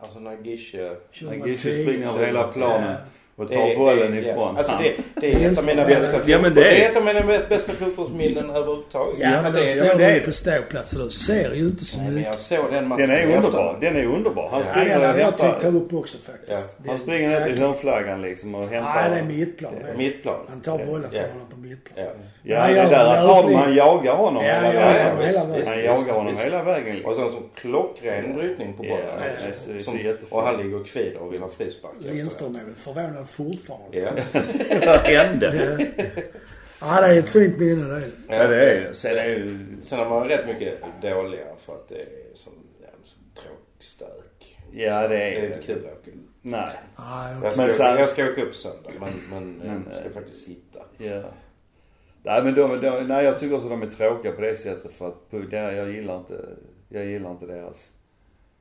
[0.00, 0.94] Alltså när Gische...
[1.18, 1.50] 2010.
[1.50, 2.96] Gische springer över hela planen.
[3.38, 4.56] Och Det tar är- bollen det, ifrån.
[4.56, 4.82] Alltså han.
[4.82, 6.90] det, det är ett av mina Ja, bästa ja, men fotboll- det är- det är
[6.90, 9.14] ett av mina bästa fotbollsminnen överhuvudtaget.
[9.18, 11.84] Ja, För men det, står det är du på ståplats så du ser ju inte
[11.84, 12.24] så mycket.
[12.26, 13.76] jag såg den matchen Den är underbar.
[13.80, 14.48] Den är underbar.
[14.50, 15.80] Han Ja, springer den och jag tänkt ta hämtar.
[15.80, 16.50] upp också faktiskt.
[16.52, 16.58] Ja.
[16.78, 18.94] Den Han springer ner till hörnflaggan liksom och hämtar.
[18.94, 19.72] Nej, det är mittplan.
[19.80, 19.98] det är det.
[19.98, 20.40] Mittplan.
[20.48, 21.20] Han tar bollen Ja.
[21.20, 22.06] från honom på mittplan.
[22.06, 22.12] Ja.
[22.42, 23.56] Ja, Han det är där löpning.
[23.58, 25.34] han jagar honom Ja, hela ja, vägen.
[25.34, 25.70] ja.
[25.70, 28.98] Han jagar honom hela vägen Och sen så klockren brytning på bollen.
[29.06, 29.12] Ja,
[29.66, 31.92] det det och han ligger och kvider och vill ha frispark.
[32.00, 34.00] Lindström är väl förvånad fortfarande.
[34.00, 34.24] det.
[34.86, 35.78] Vad hände?
[36.80, 38.10] Ja, det är ett fint minne det är.
[38.28, 38.34] Ja.
[38.36, 38.94] Ja, det är det.
[38.94, 39.66] Sen är ju...
[39.82, 44.58] Sen har man rätt mycket dåliga för att det är sån jävla så tråkig stök.
[44.72, 46.16] Ja, det Det är är inte kul att åka upp.
[46.42, 46.68] Nej.
[46.96, 47.50] Ja, Jag okej.
[47.52, 50.12] ska, Men åka, sen- jag ska åka upp söndag men, men, Men, jag ska eh,
[50.14, 50.80] faktiskt sitta.
[50.98, 51.22] Ja.
[52.22, 54.92] Nej men de, de, nej jag tycker också att de är tråkiga på det sättet
[54.92, 56.44] för att på, där, jag gillar inte,
[56.88, 57.90] jag gillar inte deras,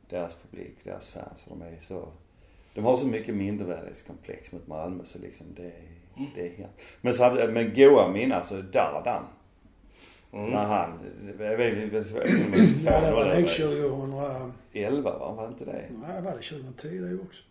[0.09, 1.45] deras publik, deras fans.
[1.47, 2.07] De är så,
[2.77, 5.81] de har så mycket mindervärdeskomplex mot Malmö så liksom det är,
[6.35, 6.81] det är helt.
[7.01, 9.23] Men samtidigt, men goa minnen, alltså Dardan.
[10.33, 10.49] Mm.
[10.49, 10.99] När han,
[11.39, 12.27] jag vet inte, vad är
[12.85, 13.49] Ja, det var nog det?
[13.49, 14.53] 2000...
[14.73, 15.85] 11 var, var inte det?
[15.89, 17.43] Nej, var det 2010 det också?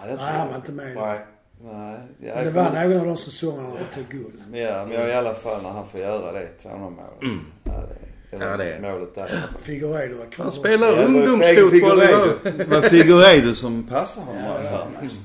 [0.00, 0.46] Ja, det Nej, han jag.
[0.46, 0.94] var inte med.
[0.94, 1.20] Nej.
[1.64, 1.98] Nej.
[2.18, 4.42] Ja, Men det var någon av de säsongerna han tog guld.
[4.52, 7.22] Ja, men jag, i alla fall när han får göra det 200 målet.
[7.22, 7.44] Mm.
[7.64, 8.05] Ja, det,
[8.40, 9.42] Ja, det är- målet där.
[9.62, 10.44] Figueiredo var kvar.
[10.44, 12.34] Han spelar Ja, ungdomsfotboll idag.
[12.58, 15.16] Det var Figueiredo som passade honom Ja, nice.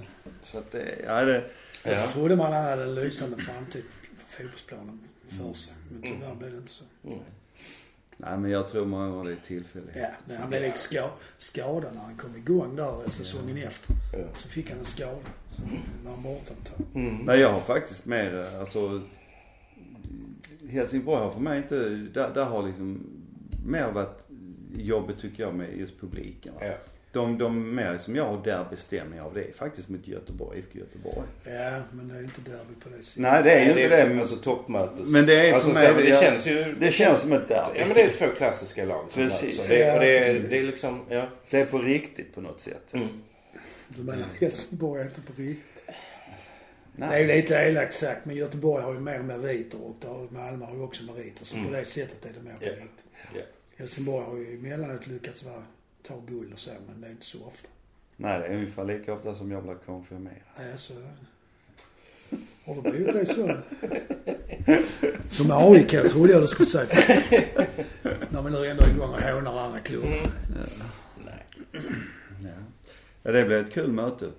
[0.42, 1.44] Så att det, ja det,
[1.84, 2.08] Jag Ja.
[2.10, 3.84] trodde man hade en lysande framtid
[4.16, 5.00] på fotbollsplanen
[5.30, 5.74] för sig.
[5.92, 6.84] Men tyvärr blev det inte så.
[8.18, 9.96] nej men jag tror många gånger det är tillfälligt.
[9.96, 13.96] Ja, men han blev lite ska, skadad när han kom igång där säsongen efter.
[14.14, 14.26] Ja.
[14.36, 15.12] Så fick han en skada.
[15.56, 15.62] Så
[16.04, 16.86] var han borta ett tag.
[16.96, 17.18] Mm.
[17.26, 19.02] Nej jag har faktiskt mer, eh, alltså
[20.72, 21.76] Helsingborg har för mig inte,
[22.14, 23.04] där, där har liksom
[23.66, 24.20] mer varit
[24.78, 26.54] jobbet tycker jag med just publiken.
[26.54, 26.60] va.
[26.66, 26.74] Ja.
[27.14, 31.28] De, de mer som jag har derbystämning av det är faktiskt mot Göteborg, IFK Göteborg.
[31.46, 33.22] Ja, men det är inte derby på det sättet.
[33.22, 34.14] Nej det är ju inte det.
[34.14, 34.20] det.
[34.20, 35.12] Alltså toppmötes...
[35.12, 36.76] Men det är för alltså, mig- så, men det jag- känns ju...
[36.80, 37.80] Det känns som ett derby.
[37.80, 39.58] Ja men det är två klassiska lag som Precis.
[39.58, 39.70] möts.
[39.70, 41.30] Det, och det, Ja, är, det är liksom, ja.
[41.50, 42.94] Det är på riktigt på något sätt.
[42.94, 43.08] Mm.
[43.88, 45.66] Du menar att Helsingborg är inte på riktigt?
[46.96, 47.22] Det är Nej.
[47.22, 51.04] ju lite elakt sagt men Göteborg har ju mer meriter och Malmö har ju också
[51.04, 51.46] meriter.
[51.46, 52.72] Så på det sättet är det mer Ja.
[52.72, 53.04] riktigt.
[53.36, 53.42] Ja.
[53.78, 55.64] Helsingborg har ju emellanåt lyckats vara,
[56.04, 57.70] ta guld och så men det är inte så ofta.
[58.18, 60.36] Nej, det är ungefär lika ofta som jag blir konfirmerad.
[60.60, 60.94] Nej, så.
[62.66, 63.58] Har det blivit det så?
[65.30, 66.88] Som AIK trodde jag du skulle säga.
[68.30, 70.32] När vi nu ändå är igång och hånar andra klubbar.
[72.44, 72.50] Ja.
[73.24, 74.32] ja, det blir ett kul möte.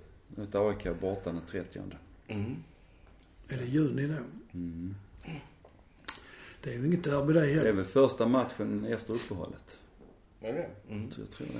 [0.43, 1.79] Ett AIK borta den 30.
[2.27, 2.55] Mm.
[3.47, 4.13] Det juni då?
[4.53, 4.95] Mm.
[6.63, 7.71] Det är ju inget derby det Det är heller.
[7.71, 9.77] väl första matchen efter uppehållet.
[10.41, 10.67] Är det?
[10.93, 11.11] Mm.
[11.11, 11.53] Så jag tror det.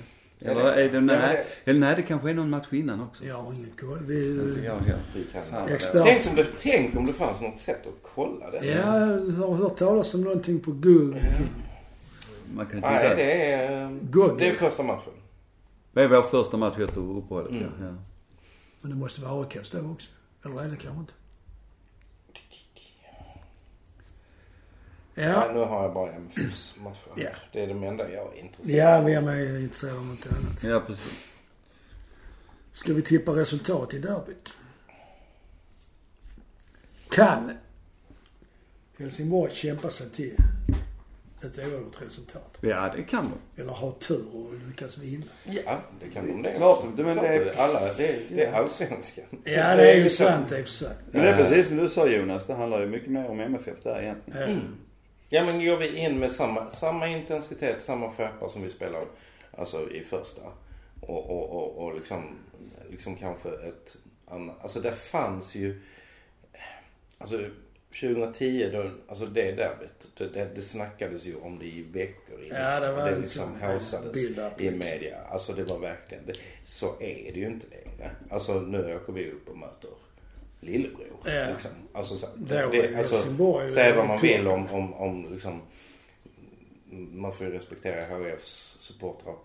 [0.46, 3.26] Ja, Eller är det, ja, nej, eller nej, det kanske är någon match innan också.
[3.26, 4.00] Jag har ingen koll.
[4.06, 4.36] Vi,
[4.66, 5.02] jag heller.
[5.16, 5.68] Vi kan.
[5.68, 6.04] Expert.
[6.06, 8.66] Tänk om, det, tänk om det fanns något sätt att kolla det.
[8.66, 11.16] ja, jag har hört talas om någonting på guld.
[12.56, 12.90] Man kan titta.
[12.90, 14.36] Nej, det är, Google.
[14.40, 15.14] det är första matchen.
[15.94, 17.64] Det är vår första match efter uppehållet, Mm.
[17.64, 17.86] ja.
[17.86, 17.94] ja.
[18.82, 20.10] Men det måste vara AIKs då också.
[20.46, 21.14] Eller är det kanske inte?
[25.16, 25.24] Ja.
[25.24, 27.12] Ja, nu har jag bara MFFs matcher.
[27.16, 27.30] Ja.
[27.52, 30.64] Det är det enda jag är intresserad ja vi är med intresserade av något annat.
[30.64, 31.32] Ja, precis.
[32.72, 34.58] Ska vi tippa resultat i derbyt?
[37.10, 37.58] Kan
[38.98, 40.38] Helsingborg kämpa sig till
[41.44, 42.58] ett oavgjort resultat.
[42.62, 43.62] Ja, det kan de.
[43.62, 45.26] Eller ha tur och lyckas vinna.
[45.44, 47.04] Ja, det kan de det Klart, också.
[47.04, 49.26] men det är- Alla, det är, det är allsvenskan.
[49.44, 50.96] Ja, det är ju sant i och för sig.
[51.12, 53.82] Men det är precis som du sa Jonas, det handlar ju mycket mer om MFF
[53.84, 54.50] där egentligen.
[54.50, 55.38] Ja.
[55.40, 59.06] Ja men går vi in med samma, samma intensitet, samma skärpa som vi spelar
[59.58, 60.42] alltså i första.
[61.02, 62.36] Och, och, och, och liksom,
[62.90, 63.96] liksom kanske ett
[64.28, 64.64] annat.
[64.64, 65.82] Alltså det fanns ju.
[67.18, 67.46] Alltså
[68.00, 70.10] 2010 då, alltså det derbyt.
[70.18, 72.62] Det, det, det snackades ju om det i veckor innan.
[72.62, 74.18] Ja, det var det liksom haussades
[74.58, 75.18] i media.
[75.30, 76.34] Alltså det var verkligen det.
[76.64, 78.12] Så är det ju inte längre.
[78.30, 79.90] Alltså nu åker vi upp och möter
[80.60, 81.08] lillebror.
[81.26, 81.48] Ja.
[81.50, 81.72] Liksom.
[81.94, 85.62] Alltså, så, Då är alltså, Helsingborg säg vad man vill om, om, om liksom,
[87.12, 89.36] man får ju respektera HIFs supportrar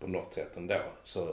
[0.00, 0.80] på något sätt ändå.
[1.04, 1.28] Så,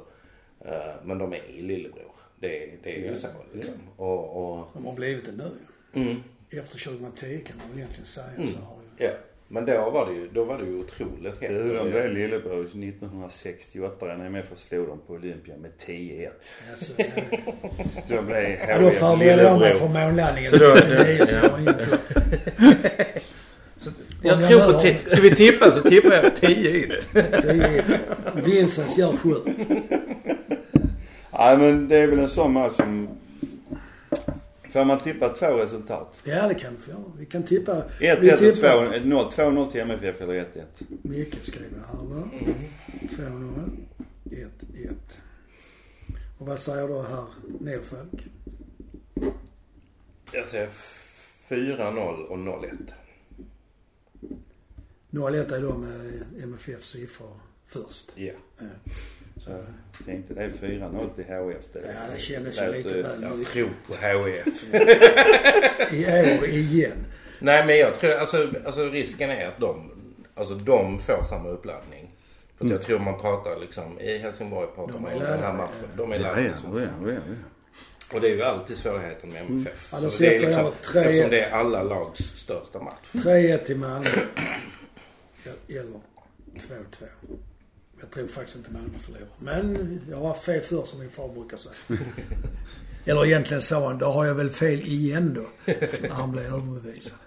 [0.60, 2.12] eh, men de är i lillebror.
[2.40, 3.76] Det, det är ju Ja, så liksom.
[3.96, 5.52] Och, och, De har blivit det nu
[5.94, 6.02] ju.
[6.02, 8.50] mm, Efter 2010 kan man väl egentligen säga Mm.
[8.54, 9.06] så har ju...
[9.06, 9.12] ja.
[9.52, 11.50] Men då var det ju, då var det ju otroligt hett.
[11.50, 16.30] Du, de blev lillebror 1968 när MFF slog dem på Olympia med 10-1.
[16.72, 17.06] Alltså, ja.
[18.08, 20.06] Så då blev Ja, då HIF förberedde jag mig för lillebror.
[20.08, 20.52] månlandningen.
[20.52, 21.76] Så då- 1989, så jag
[24.24, 26.92] Jag tror på hör- ti- Ska vi tippa så tippar jag 10 in.
[28.46, 29.34] Vincent gör sju.
[31.40, 33.10] Nej men det är väl en sån match som...
[34.70, 36.20] Får man tippa två resultat?
[36.24, 37.12] Ja, det kan vi få.
[37.18, 37.84] Vi kan tippa.
[38.00, 39.00] 1-1 vi och tippar.
[39.00, 40.64] 2-0 2-0 till MFF eller 1-1.
[41.02, 42.30] Micke skriver här då.
[43.08, 43.70] 2-0.
[44.24, 44.94] 1-1.
[46.40, 47.26] Och vad säger du här,
[47.60, 48.26] Nordfalk?
[50.32, 50.70] Jag säger
[51.50, 52.94] 4-0 och 0-1.
[55.10, 58.12] 0-1 är då med MFF siffror först.
[58.16, 58.34] Ja.
[58.58, 58.66] Ja.
[59.40, 59.52] Så,
[60.06, 61.74] Tänkte det är 4-0 till HIF.
[61.74, 63.54] Det, ja, det kändes ju lite väl Jag mycket.
[63.54, 64.74] tror på HIF.
[65.94, 67.06] I år igen.
[67.40, 69.92] Nej men jag tror, alltså, alltså risken är att de,
[70.36, 72.12] alltså de får samma uppladdning.
[72.58, 75.54] För att jag tror man pratar liksom, i Helsingborg pratar De man om den här
[75.54, 75.90] matchen.
[75.98, 77.20] De är laddade ja, ja, ja, ja.
[78.14, 79.90] Och det är ju alltid svårigheten med MFF.
[79.92, 80.68] Ja, då Så det är jag 3-1.
[80.72, 83.10] eftersom det är alla lags största match.
[83.12, 84.10] 3-1 till Malmö.
[85.68, 86.00] Eller 2-2.
[88.00, 89.28] Jag tror faktiskt inte Malmö förlorar.
[89.40, 91.76] Men jag har fel förr som min far brukar säga.
[93.06, 95.74] Eller egentligen sa han, då har jag väl fel igen då.
[96.02, 97.18] När han blev överbevisad.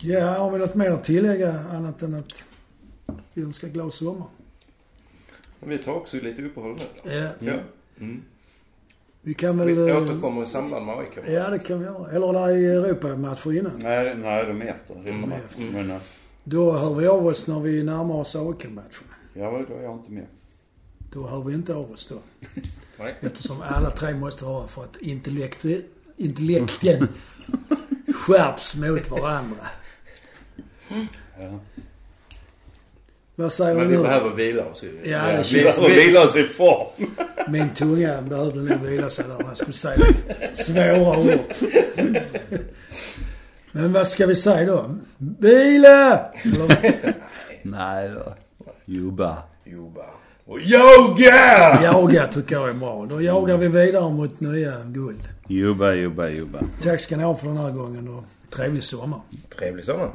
[0.00, 2.44] Ja, har vi något mer att tillägga annat än att
[3.34, 4.26] vi önskar glad sommar?
[5.60, 7.10] Vi tar också lite uppehåll nu då.
[7.10, 7.52] Ja, Ja.
[8.00, 8.22] Mm.
[9.22, 9.66] vi kan väl...
[9.66, 11.18] Vi eh, återkommer i samband med AIK.
[11.28, 12.10] Ja, det kan vi göra.
[12.10, 13.72] Eller där i Europamatcher innan.
[13.82, 14.94] Nej, nej, de är efter.
[14.94, 15.32] Mm.
[15.32, 15.62] efter.
[15.62, 16.00] Men, äh,
[16.44, 19.04] Då hör vi av oss när vi närmar oss AIK-matchen.
[19.34, 20.26] ja, då är jag inte med.
[21.12, 22.18] Då hör vi inte av oss då.
[23.20, 25.64] Eftersom alla tre måste vara för att intellekt,
[26.16, 27.08] intellekten
[28.14, 29.66] skärps mot varandra.
[31.38, 31.58] Ja.
[33.36, 34.02] Vad säger Men vi nu?
[34.02, 35.00] behöver vila oss ju.
[35.10, 36.86] Ja, det vi, känns- Vi vilar oss i form.
[37.52, 40.06] Min tunga behövde nog vila sig där jag skulle säga
[40.54, 41.38] svåra ord.
[43.76, 44.94] Men vad ska vi säga då?
[45.18, 46.30] Vila!
[47.62, 48.34] Nej då.
[48.84, 49.42] Jobba.
[49.64, 50.04] Jobba.
[50.44, 51.82] Och yoga!
[51.82, 53.06] jaga tycker jag är bra.
[53.10, 55.20] Då jagar vi vidare mot nya guld.
[55.48, 56.58] Jobba, jobba, jobba.
[56.82, 59.20] Tack ska ni ha för den här gången och trevlig sommar.
[59.58, 60.10] Trevlig sommar.